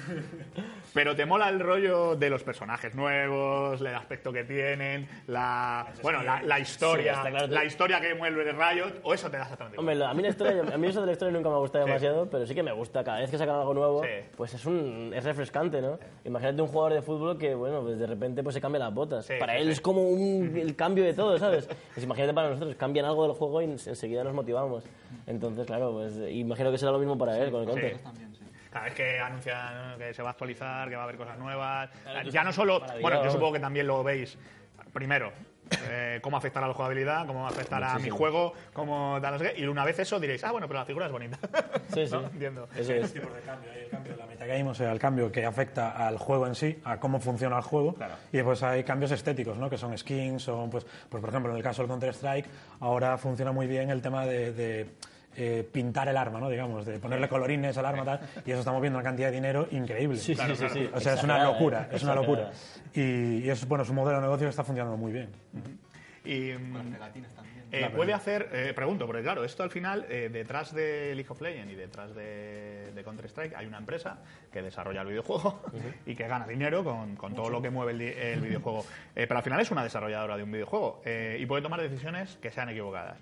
[0.95, 6.23] Pero te mola el rollo de los personajes nuevos, el aspecto que tienen, la, bueno,
[6.23, 7.47] la, la historia, Sí, claro.
[7.49, 9.79] la historia que mueve de Riot, o eso te da exactamente?
[9.81, 11.85] Hombre, a mí, la historia, a mí eso de la historia nunca me ha gustado
[11.85, 13.03] demasiado, pero sí que me gusta.
[13.03, 14.09] Cada vez que sacan algo nuevo, Sí.
[14.37, 15.99] pues es, un, es refrescante, ¿no?
[16.25, 19.27] Imagínate un jugador de fútbol que, bueno, pues de repente pues se cambia las botas.
[19.27, 19.73] Sí, para sí, él sí.
[19.73, 21.67] es como un- el cambio de todo, ¿sabes?
[21.93, 24.85] Pues imagínate para nosotros, cambian algo del juego y ens- enseguida nos motivamos.
[25.27, 27.97] Entonces, claro, pues imagino que será lo mismo para él con el Counter.
[28.75, 31.89] Cada vez que anuncian que se va a actualizar, que va a haber cosas nuevas.
[32.03, 32.83] Claro, ya no solo.
[33.01, 34.37] Bueno, yo supongo que también lo veis.
[34.93, 35.33] Primero,
[35.89, 39.21] eh, cómo afectará a la jugabilidad, cómo afectará a mi juego, cómo.
[39.57, 41.39] Y una vez eso diréis, ah, bueno, pero la figura es bonita.
[41.95, 42.13] Sí, sí.
[42.13, 42.27] ¿No?
[42.27, 42.69] Entiendo.
[42.77, 43.13] Eso es.
[43.13, 43.71] tipos de cambio.
[43.71, 46.57] Hay el cambio de la metagame, o sea, el cambio que afecta al juego en
[46.57, 47.95] sí, a cómo funciona el juego.
[47.95, 48.15] Claro.
[48.33, 49.71] Y después hay cambios estéticos, ¿no?
[49.71, 52.47] Que son skins, son, pues, pues por ejemplo, en el caso del Counter-Strike,
[52.81, 54.53] ahora funciona muy bien el tema de...
[54.53, 54.91] de,
[55.37, 56.49] eh, pintar el arma, ¿no?
[56.49, 59.69] Digamos, de ponerle colorines al arma, tal, y eso estamos viendo una cantidad de dinero
[59.71, 60.19] increíble.
[60.19, 60.91] Sí, sí, sí, sí.
[60.93, 61.97] O sea, es una locura, ¿eh?
[61.97, 62.51] es una locura.
[62.93, 65.31] Y, y es, bueno, es un modelo de negocio que está funcionando muy bien.
[66.25, 67.55] Y, mm, Pegatinas también.
[67.73, 71.41] Eh, puede hacer, eh, pregunto, porque claro, esto al final, eh, detrás de League of
[71.41, 74.19] Legends y detrás de, de Counter-Strike hay una empresa
[74.53, 75.61] que desarrolla el videojuego
[76.07, 78.85] y que gana dinero con, con todo lo que mueve el, el videojuego.
[79.17, 82.37] Eh, pero al final es una desarrolladora de un videojuego eh, y puede tomar decisiones
[82.41, 83.19] que sean equivocadas.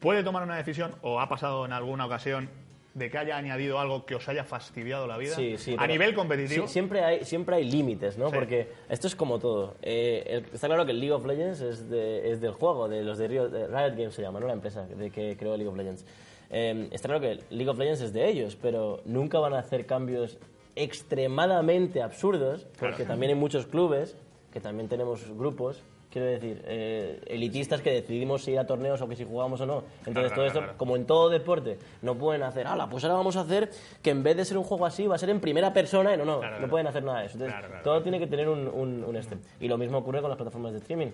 [0.00, 2.48] Puede tomar una decisión, o ha pasado en alguna ocasión,
[2.94, 6.14] de que haya añadido algo que os haya fastidiado la vida Sí, sí, a nivel
[6.14, 6.66] competitivo.
[6.66, 8.30] sí, siempre, hay, siempre hay límites, ¿no?
[8.30, 9.76] Porque esto es como todo.
[9.82, 13.04] Eh, el- está claro que el League of Legends es, de- es del juego, de
[13.04, 14.46] los de Riot, de Riot Games se llama, ¿no?
[14.48, 16.04] La empresa de que creó League of Legends.
[16.50, 19.86] Eh, está claro que League of Legends es de ellos, pero nunca van a hacer
[19.86, 20.38] cambios
[20.74, 24.16] extremadamente absurdos, porque también hay muchos clubes,
[24.52, 29.08] que también tenemos grupos, quiero decir, eh, elitistas que decidimos si ir a torneos o
[29.08, 29.84] que si jugamos o no.
[30.06, 30.74] Entonces Claro, todo esto, claro.
[30.76, 33.70] como en todo deporte, no pueden hacer, ala, pues ahora vamos a hacer
[34.02, 36.14] que en vez de ser un juego así, va a ser en primera persona.
[36.14, 37.38] y No, no, no pueden hacer nada de eso.
[37.38, 39.36] Entonces, todo tiene que tener un, un, un este.
[39.60, 41.08] Y lo mismo ocurre con las plataformas de streaming.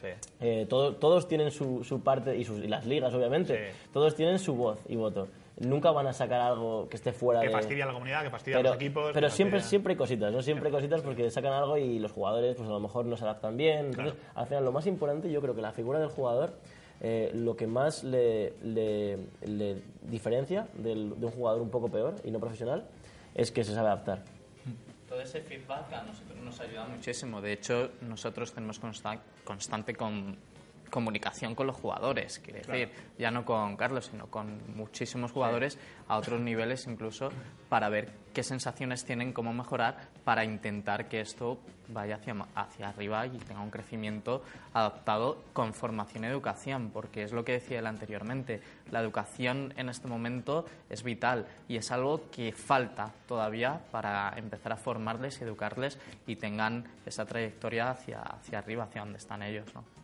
[0.00, 0.08] Sí.
[0.40, 3.76] Eh, todo- todos tienen su, su parte, y, sus, y las ligas, obviamente, Sí.
[3.92, 5.28] todos tienen su voz y voto.
[5.60, 7.52] Nunca van a sacar algo que esté fuera Que de...
[7.52, 9.10] fastidia a la comunidad, que fastidia a pero, los equipos.
[9.12, 10.42] pero que siempre, fastidia- siempre hay cositas, ¿no?
[10.42, 13.24] Siempre hay cositas porque sacan algo y los jugadores pues a lo mejor no se
[13.24, 13.86] adaptan bien.
[13.86, 16.54] Entonces, al final, lo más importante yo creo que la figura del jugador,
[17.02, 22.14] eh, lo que más le, le- le diferencia del- de un jugador un poco peor
[22.24, 22.86] y no profesional,
[23.34, 24.22] es que se sabe adaptar.
[25.10, 27.40] Todo ese feedback a nosotros nos ayuda muchísimo.
[27.42, 30.36] De hecho, nosotros tenemos consta- constante con-
[30.90, 32.38] comunicación con los jugadores.
[32.38, 35.78] Quiere decir, ya no con Carlos, sino con muchísimos jugadores
[36.08, 37.30] a otros niveles incluso
[37.68, 43.26] para ver qué sensaciones tienen, cómo mejorar, para intentar que esto vaya hacia, hacia arriba
[43.26, 47.86] y tenga un crecimiento adaptado con formación y educación, porque es lo que decía él
[47.86, 48.60] anteriormente,
[48.90, 54.72] la educación en este momento es vital y es algo que falta todavía para empezar
[54.72, 59.66] a formarles y educarles y tengan esa trayectoria hacia, hacia arriba, hacia donde están ellos.
[59.74, 59.99] ¿no?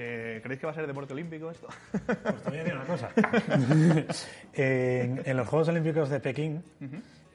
[0.00, 1.66] Eh, ¿Creéis que va a ser deporte olímpico esto?
[2.06, 3.10] Pues te voy a decir una cosa.
[4.52, 6.62] en, en los Juegos Olímpicos de Pekín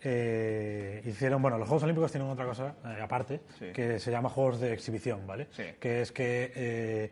[0.01, 3.65] eh, hicieron, bueno, los Juegos Olímpicos tienen otra cosa eh, aparte Sí.
[3.73, 5.47] que se llama Juegos de Exhibición, ¿vale?
[5.51, 5.63] Sí.
[5.79, 7.09] Que es que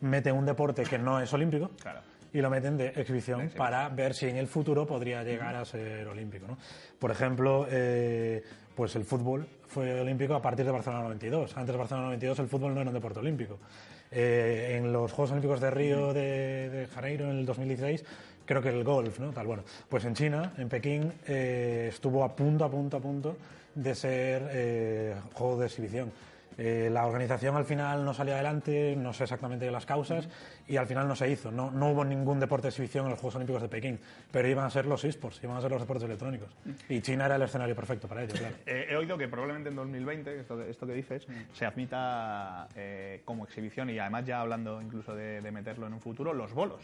[0.00, 2.00] meten un deporte que no es olímpico Claro.
[2.32, 6.06] y lo meten de exhibición para ver si en el futuro podría llegar a ser
[6.08, 6.46] olímpico.
[6.46, 6.58] ¿no?
[6.98, 8.42] Por ejemplo, eh,
[8.74, 11.56] pues el fútbol fue olímpico a partir de Barcelona 92.
[11.56, 13.58] Antes de Barcelona 92 el fútbol no era un deporte olímpico.
[14.14, 18.04] Eh, en los Juegos Olímpicos de Río de, Janeiro en el 2016
[18.44, 19.30] creo que el golf, ¿no?
[19.30, 23.36] Tal, bueno, pues en China, en Pekín, eh, estuvo a punto, a punto, a punto
[23.74, 26.12] de ser eh, juego de exhibición.
[26.58, 30.28] La organización al final no salió adelante, no sé exactamente las causas,
[30.68, 31.50] y al final no se hizo.
[31.50, 33.98] No, no hubo ningún deporte de exhibición en los Juegos Olímpicos de Pekín,
[34.30, 36.50] pero iban a ser los esports, iban a ser los deportes electrónicos.
[36.88, 38.54] Y China era el escenario perfecto para ello, claro.
[38.66, 43.44] Eh, he oído que probablemente en 2020, esto, esto que dices, se admita eh, como
[43.44, 46.82] exhibición y además ya hablando incluso de, de meterlo en un futuro, los bolos.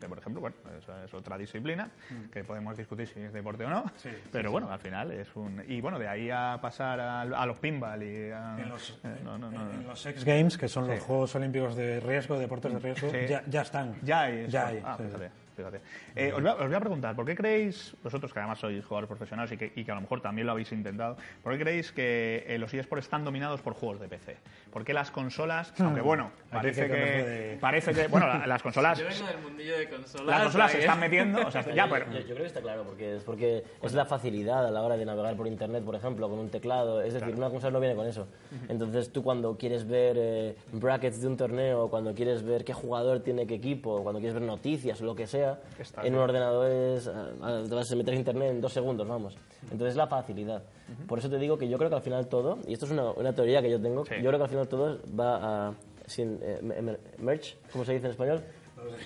[0.00, 1.90] Que por ejemplo, bueno, eso es otra disciplina
[2.32, 3.84] que podemos discutir si es deporte o no,
[4.32, 5.62] pero bueno, al final es un...
[5.68, 8.56] Y bueno, de ahí a pasar al- a, los pinball y a...
[8.58, 11.04] En los, eh, no, no, no, en los X Games, que son los Sí.
[11.06, 13.05] Juegos Olímpicos de riesgo, deportes de riesgo, Sí.
[13.28, 13.94] Ya, ya están.
[14.02, 14.38] Ya hay.
[14.40, 14.50] eso.
[14.50, 15.45] Ya hay, Ah, sí, sí.
[15.56, 15.80] Fíjate.
[16.14, 18.84] Eh, os, voy a, os voy a preguntar, ¿por qué creéis, vosotros que además sois
[18.84, 21.60] jugadores profesionales y que, y que a lo mejor también lo habéis intentado, ¿por qué
[21.60, 24.36] creéis que eh, los eSports están dominados por juegos de PC?
[24.72, 28.98] ¿Por qué las consolas, aunque bueno, parece que de- parece que, bueno, la- las consolas,
[28.98, 30.26] Yo vengo del mundillo de consolas.
[30.26, 32.12] las consolas se están metiendo, o sea, ya, yo, pero...
[32.12, 34.96] yo- yo creo que está claro, porque es porque es la facilidad a la hora
[34.96, 37.00] de navegar por internet, por ejemplo, con un teclado.
[37.02, 38.26] Es decir, una consola no viene con eso.
[38.68, 43.20] Entonces tú cuando quieres ver eh, brackets de un torneo, cuando quieres ver qué jugador
[43.20, 45.45] tiene qué equipo, cuando quieres ver noticias o lo que sea,
[45.78, 46.14] Está en bien.
[46.14, 49.36] un ordenador es, te vas a meter a internet en dos segundos, vamos.
[49.64, 50.62] Entonces es la facilidad.
[51.08, 53.10] Por eso te digo que yo creo que al final todo, y esto es una,
[53.12, 54.14] una teoría que yo tengo, Sí.
[54.22, 55.74] yo creo que al final todo va a...
[56.06, 58.40] Sin, eh, me- me- merge, ¿cómo se dice en español?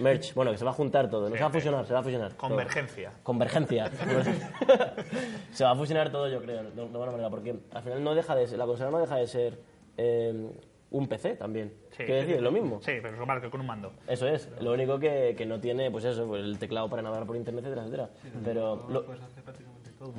[0.01, 2.01] Merge, bueno, que se va a juntar todo, no se va a fusionar, se va
[2.01, 2.29] a fusionar.
[2.35, 2.49] todo.
[2.49, 3.13] Convergencia.
[3.23, 3.91] Convergencia.
[5.53, 8.15] se va a fusionar todo, yo creo, de, de buena manera, porque al final no
[8.15, 9.59] deja de ser, la consola no deja de ser
[9.97, 10.51] eh,
[10.91, 11.73] un PC también.
[11.91, 12.41] Sí, Quiero decir, sí.
[12.43, 12.81] lo mismo.
[12.83, 13.93] Sí, pero eso que con un mando.
[14.09, 17.27] Eso es, lo único que, que no tiene, pues eso, pues el teclado para navegar
[17.27, 18.11] por internet, etcétera, etcétera.
[18.45, 19.05] Pero lo-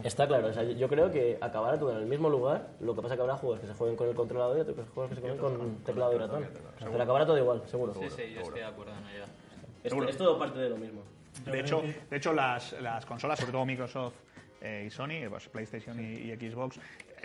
[0.03, 3.01] está claro, o sea, yo creo que acabará todo en el mismo lugar, lo que
[3.01, 5.21] pasa que habrá juegos que se jueguen con el controlador y otros juegos que se
[5.21, 6.45] jueguen con teclado y ratón.
[6.79, 7.93] Pero acabará todo igual, seguro.
[7.93, 9.25] Sí, sí, yo estoy de acuerdo en ello.
[9.83, 11.01] Es, es todo parte de lo mismo.
[11.45, 14.13] De hecho, de hecho las, las consolas, sobre todo Microsoft
[14.61, 16.79] eh, y Sony, pues PlayStation y, y Xbox,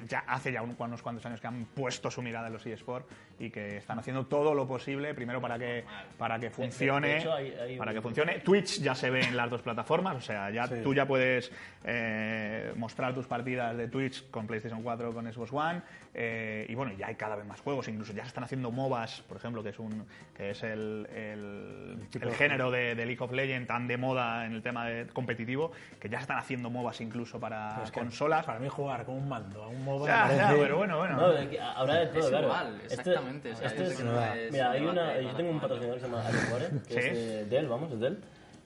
[0.08, 3.06] ya hace ya un- unos cuantos años que han puesto su mirada en los eSports
[3.38, 5.84] y que están haciendo todo lo posible, primero para que,
[6.16, 7.18] para que funcione.
[7.18, 8.38] hecho, hay- hay para un- que funcione.
[8.40, 11.52] Twitch ya se ve en las dos plataformas, o sea, ya tú ya puedes
[11.84, 15.82] eh, mostrar tus partidas de Twitch con PlayStation 4, con Xbox One,
[16.14, 19.20] eh, y bueno, ya hay cada vez más juegos, incluso ya se están haciendo MOBAs,
[19.28, 20.06] por ejemplo, que es un
[20.36, 24.52] que es el, el, el género de, de League of Legends tan de moda en
[24.52, 28.44] el tema de competitivo, que ya se están haciendo MOBAs incluso para Es que consolas.
[28.46, 31.16] Para mí jugar con un mando a un móvil Ya, ya, pero bueno, bueno.
[31.16, 32.46] No, de todo, Es claro.
[32.46, 32.80] igual,
[33.28, 35.96] exactamente, o sea, este es que no es mira, hay una, yo tengo un patrocinador
[35.96, 36.98] que se llama Alienware, que Sí.
[37.08, 38.18] es de Dell, vamos, es Dell,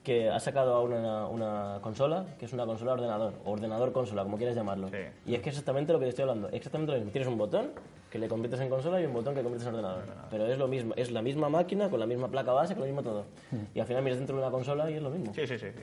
[0.02, 4.36] que ha sacado una, una consola, que es una consola ordenador, o ordenador consola, como
[4.38, 4.88] quieras llamarlo.
[4.88, 4.96] Sí.
[5.26, 7.12] Y es que exactamente lo que te estoy hablando, exactamente lo mismo.
[7.12, 7.72] Tienes un botón
[8.11, 10.04] que le conviertes en consola y un botón que conviertes en ordenador.
[10.30, 12.86] Pero es lo mismo, es la misma máquina, con la misma placa base, con lo
[12.86, 13.26] mismo todo.
[13.74, 15.34] Y al final miras dentro de una consola y es lo mismo.
[15.34, 15.82] Sí, sí, sí, sí.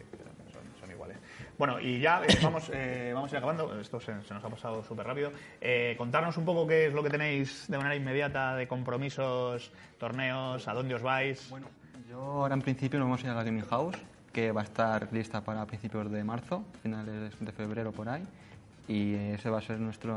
[1.57, 3.79] Bueno, y ya eh, vamos, eh, vamos a ir acabando.
[3.79, 5.31] Esto se, nos ha pasado súper rápido.
[5.59, 10.67] Eh, contarnos un poco qué es lo que tenéis de manera inmediata de compromisos, torneos,
[10.67, 11.49] a dónde os vais.
[11.49, 11.67] Bueno,
[12.07, 13.97] yo ahora en principio nos vamos a ir a la Gaming House,
[14.31, 18.23] que va a estar lista para principios de marzo, finales de febrero por ahí.
[18.87, 20.15] Y ese va a ser nuestro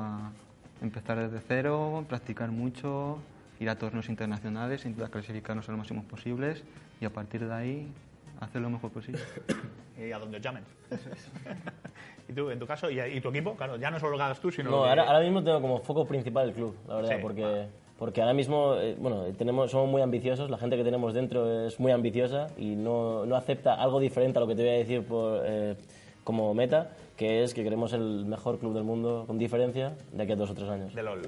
[0.82, 3.18] empezar desde cero, practicar mucho,
[3.60, 6.64] ir a torneos internacionales, intentar clasificarnos a lo máximo posibles
[7.00, 7.92] y a partir de ahí
[8.40, 9.20] hacer lo mejor posible.
[10.00, 10.64] Y a donde os llamen.
[12.28, 14.22] y tú, en tu caso, y, y tu equipo, claro, ya no solo lo que
[14.22, 17.10] hagas tú, sino No, ahora, ahora mismo tengo como foco principal el club, la verdad,
[17.10, 17.66] Sí, porque,
[17.98, 21.78] porque ahora mismo, eh, bueno, tenemos, somos muy ambiciosos, la gente que tenemos dentro es
[21.78, 25.04] muy ambiciosa y no, no acepta algo diferente a lo que te voy a decir
[25.04, 25.76] por, eh,
[26.24, 30.32] como meta, que es que queremos el mejor club del mundo con diferencia de aquí
[30.32, 30.94] a dos o tres años.
[30.94, 31.20] de LOL.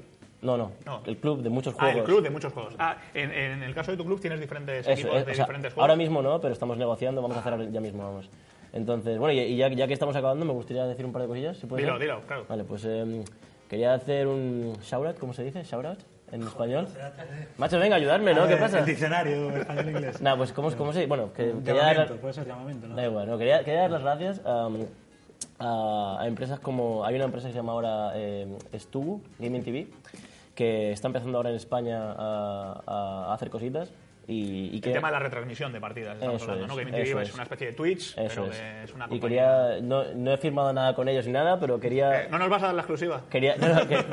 [0.43, 1.01] No, no, No.
[1.05, 1.99] el club de muchos Ah, juegos.
[1.99, 2.75] el club de muchos juegos.
[2.77, 5.35] Ah, en, en el caso de tu club tienes diferentes Eso, equipos eh, de o
[5.35, 5.81] sea, diferentes juegos.
[5.83, 8.29] ahora mismo no, pero estamos negociando, vamos a cerrar ya mismo, vamos.
[8.73, 11.27] Entonces, bueno, y, y ya, ya que estamos acabando, me gustaría decir un par de
[11.27, 12.01] cosillas, si puede Dilo, ser?
[12.07, 12.45] dilo, claro.
[12.49, 13.23] Vale, pues eh,
[13.69, 15.63] quería hacer un shout-out, ¿cómo se dice?
[15.63, 15.99] ¿Shout-out?
[16.31, 16.87] ¿En español?
[17.57, 18.47] Macho, venga, ayudarme, ¿no?
[18.47, 18.79] ¿Qué Eh, pasa?
[18.79, 20.19] El diccionario español-inglés.
[20.19, 22.95] Nada, pues ¿cómo, cómo se Bueno, que quería dar, puede ser llamamiento, ¿no?
[22.95, 24.77] da igual, no, quería, quería dar las gracias um,
[25.59, 27.05] a, a empresas como...
[27.05, 29.87] Hay una empresa que se llama ahora eh, Stubu, Gaming TV,
[30.55, 33.91] que está empezando ahora en España a, a hacer cositas
[34.27, 34.91] y, y El que...
[34.91, 36.79] tema de la retransmisión de partidas, estamos Eso hablando, ¿no?
[36.81, 37.33] es, Que eso es es.
[37.33, 38.57] una especie de Twitch, Eso pero es.
[38.59, 39.67] que es una y compañía...
[39.69, 39.81] quería...
[39.81, 42.23] No, no he firmado nada con ellos ni nada, pero quería...
[42.23, 43.21] Eh, ¿No nos vas a dar la exclusiva?
[43.29, 44.03] Quería, no, no, que-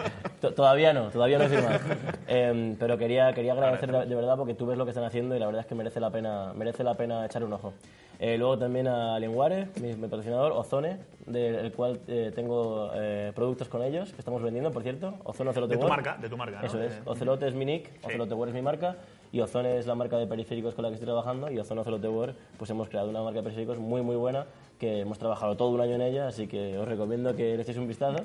[0.40, 1.78] To- Todavía no, todavía no he firmado.
[2.26, 5.38] Em, pero quería, quería agradecer de, verdad porque tú ves lo que están haciendo y
[5.38, 7.72] la verdad es que merece la pena, merece la pena echar un ojo.
[8.18, 13.68] Eh, luego también a Lenguare, mi, mi patrocinador, Ozone, del cual eh, tengo eh, productos
[13.68, 15.14] con ellos que estamos vendiendo, por cierto.
[15.24, 15.96] Ozone Ocelote De tu Wear.
[16.02, 16.61] marca, de tu marca.
[16.62, 17.00] Eso es.
[17.04, 18.96] Ocelote es mi nick, Ocelote Wear es mi marca
[19.32, 22.08] y Ozone es la marca de periféricos con la que estoy trabajando y Ozone Ocelote
[22.08, 24.46] Wear, pues hemos creado una marca de periféricos muy muy buena
[24.80, 27.76] que hemos trabajado todo un año en ella, así que os recomiendo que le echéis
[27.76, 28.24] un vistazo.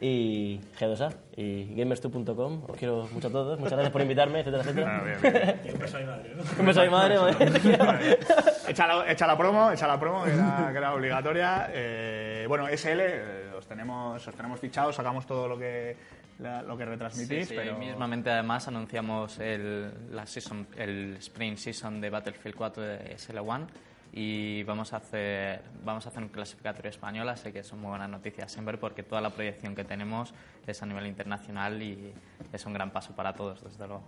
[0.00, 4.98] Y G2A y gamers2.com, os quiero mucho a todos, muchas gracias por invitarme, etcétera, etcétera.
[4.98, 5.60] Ah, bien, bien.
[5.64, 6.42] Y un beso a mi madre, ¿no?
[6.58, 7.18] Un beso a mi madre,
[7.78, 8.18] madre.
[8.66, 11.70] Echa la, echa la promo, echa la promo, que era, que era obligatoria.
[11.72, 15.96] Eh, bueno, SL, eh, os tenemos, os tenemos fichados, sacamos todo lo que,
[16.42, 17.78] la- lo que retransmitís, Sí, sí, pero...
[17.78, 23.66] mismamente además anunciamos el, la season, el Spring Season de Battlefield 4 de SL1
[24.14, 28.10] y vamos a hacer vamos a hacer un clasificatorio español, así que son muy buenas
[28.10, 30.34] noticias siempre porque toda la proyección que tenemos
[30.66, 32.12] es a nivel internacional y
[32.52, 34.02] es un gran paso para todos, desde luego.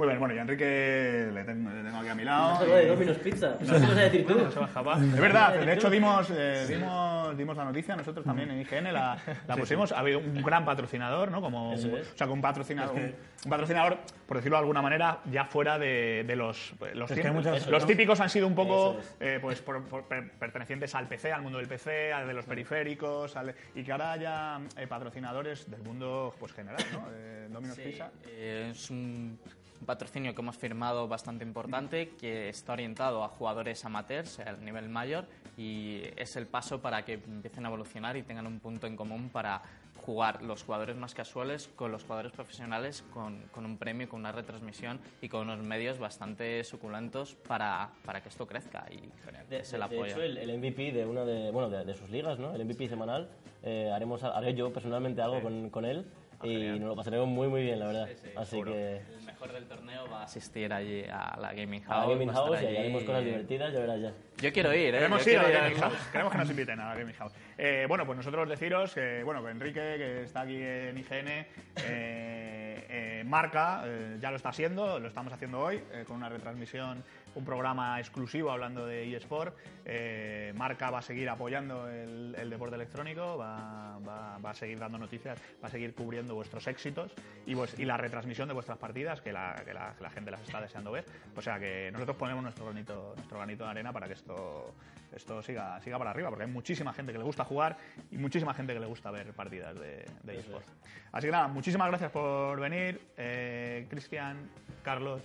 [0.00, 2.56] Muy bien, bueno, yo a Enrique le tengo, le tengo aquí a mi lado.
[2.60, 4.34] Algo de Domino's Pizza, ¿qué vas a decir tú?
[4.34, 4.98] No se va a escapar.
[4.98, 9.18] Es verdad, de hecho dimos, eh, dimos, dimos la noticia, nosotros también en IGN la,
[9.46, 9.92] la pusimos.
[9.92, 11.42] Ha habido un gran patrocinador, ¿no?
[11.42, 12.12] Como, Eso un- es.
[12.14, 15.78] O sea, con un patrocinador, un, un patrocinador, por decirlo de alguna manera, ya fuera
[15.78, 19.38] de, de los, los, Es que típicos, muchas- los típicos han sido un poco eh,
[19.42, 23.36] pues, por- por- per- pertenecientes al PC, al mundo del PC, al de los periféricos,
[23.36, 27.04] al- y que ahora haya eh, patrocinadores del mundo pues, general, ¿no?
[27.12, 28.10] Eh, Domino's Pizza.
[28.26, 29.38] Eh, es un
[29.80, 34.88] un patrocinio que hemos firmado bastante importante que está orientado a jugadores amateurs al nivel
[34.88, 35.24] mayor
[35.56, 39.30] y es el paso para que empiecen a evolucionar y tengan un punto en común
[39.30, 39.62] para
[39.96, 44.32] jugar los jugadores más casuales con los jugadores profesionales con, con un premio, con una
[44.32, 49.10] retransmisión y con unos medios bastante suculentos para, para que esto crezca y
[49.48, 50.04] De, es el de apoyo.
[50.06, 52.54] hecho, el, el MVP de una de, bueno, de, de sus ligas, ¿no?
[52.54, 53.28] El MVP semanal,
[53.62, 56.06] eh, haremos, haré yo personalmente algo con, con él
[56.42, 58.08] y nos lo pasaremos muy muy bien, la verdad.
[58.36, 59.02] Así que
[59.40, 62.06] mejor del torneo va a asistir allí a la Gaming a House.
[62.08, 62.76] la Gaming a House y allí.
[62.76, 64.12] haremos cosas divertidas, ya verás ya.
[64.36, 64.98] Yo quiero ir, ¿eh?
[64.98, 65.94] Queremos Yo ir a la Gaming House.
[66.12, 67.32] Queremos que nos inviten a la Gaming House.
[67.56, 72.86] Eh, bueno, pues nosotros deciros que, bueno, que Enrique, que está aquí en IGN, eh,
[72.88, 77.02] eh, marca, eh, ya lo está haciendo, lo estamos haciendo hoy, eh, con una retransmisión,
[77.34, 79.54] un programa exclusivo hablando de eSport.
[79.84, 84.78] Eh, marca va a seguir apoyando el, el deporte electrónico, va, va- va a seguir
[84.78, 87.12] dando noticias, va a seguir cubriendo vuestros éxitos
[87.46, 90.30] y, vues- y la retransmisión de vuestras partidas, que la, que la- que la gente
[90.30, 91.04] las está deseando ver.
[91.36, 94.74] O sea que nosotros ponemos nuestro granito, nuestro granito de arena para que esto
[95.14, 97.76] esto siga, siga para arriba, porque hay muchísima gente que le gusta jugar
[98.12, 100.68] y muchísima gente que le gusta ver partidas de, de eSports.
[101.10, 104.48] Así que nada, muchísimas gracias por venir, eh, Cristian,
[104.84, 105.20] Carlos.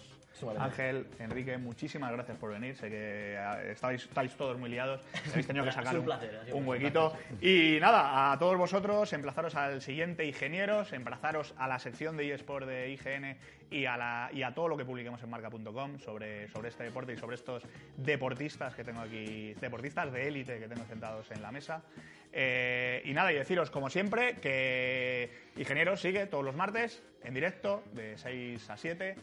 [0.57, 2.75] Ángel, Enrique, muchísimas gracias por venir.
[2.75, 6.61] Sé que eh, estáis, estáis todos muy liados, habéis tenido que sacar un, placer, un
[6.63, 7.13] un huequito.
[7.41, 12.67] Y nada, a todos vosotros, emplazaros al siguiente Ingenieros, emplazaros a la sección de eSport
[12.67, 13.38] de IGN
[13.71, 17.13] y a, la, y a todo lo que publiquemos en marca.com sobre, sobre este deporte
[17.13, 17.63] y sobre estos
[17.97, 21.83] deportistas que tengo aquí, deportistas de élite que tengo sentados en la mesa.
[22.31, 27.83] Eh, y nada, y deciros, como siempre, que Ingenieros sigue todos los martes en directo
[27.93, 29.15] de 6 a 7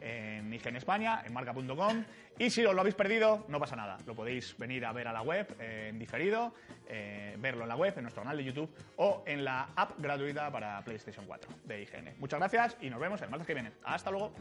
[0.00, 2.04] en IGN España, en marca.com.
[2.38, 3.98] Y si os lo habéis perdido, no pasa nada.
[4.06, 6.54] Lo podéis venir a ver a la web eh, en diferido,
[6.88, 10.50] eh, verlo en la web, en nuestro canal de YouTube o en la app gratuita
[10.50, 12.14] para PlayStation 4 de IGN.
[12.18, 13.72] Muchas gracias y nos vemos el martes que viene.
[13.82, 14.32] Hasta luego.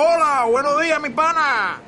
[0.00, 1.87] Hola, buenos días, mi pana.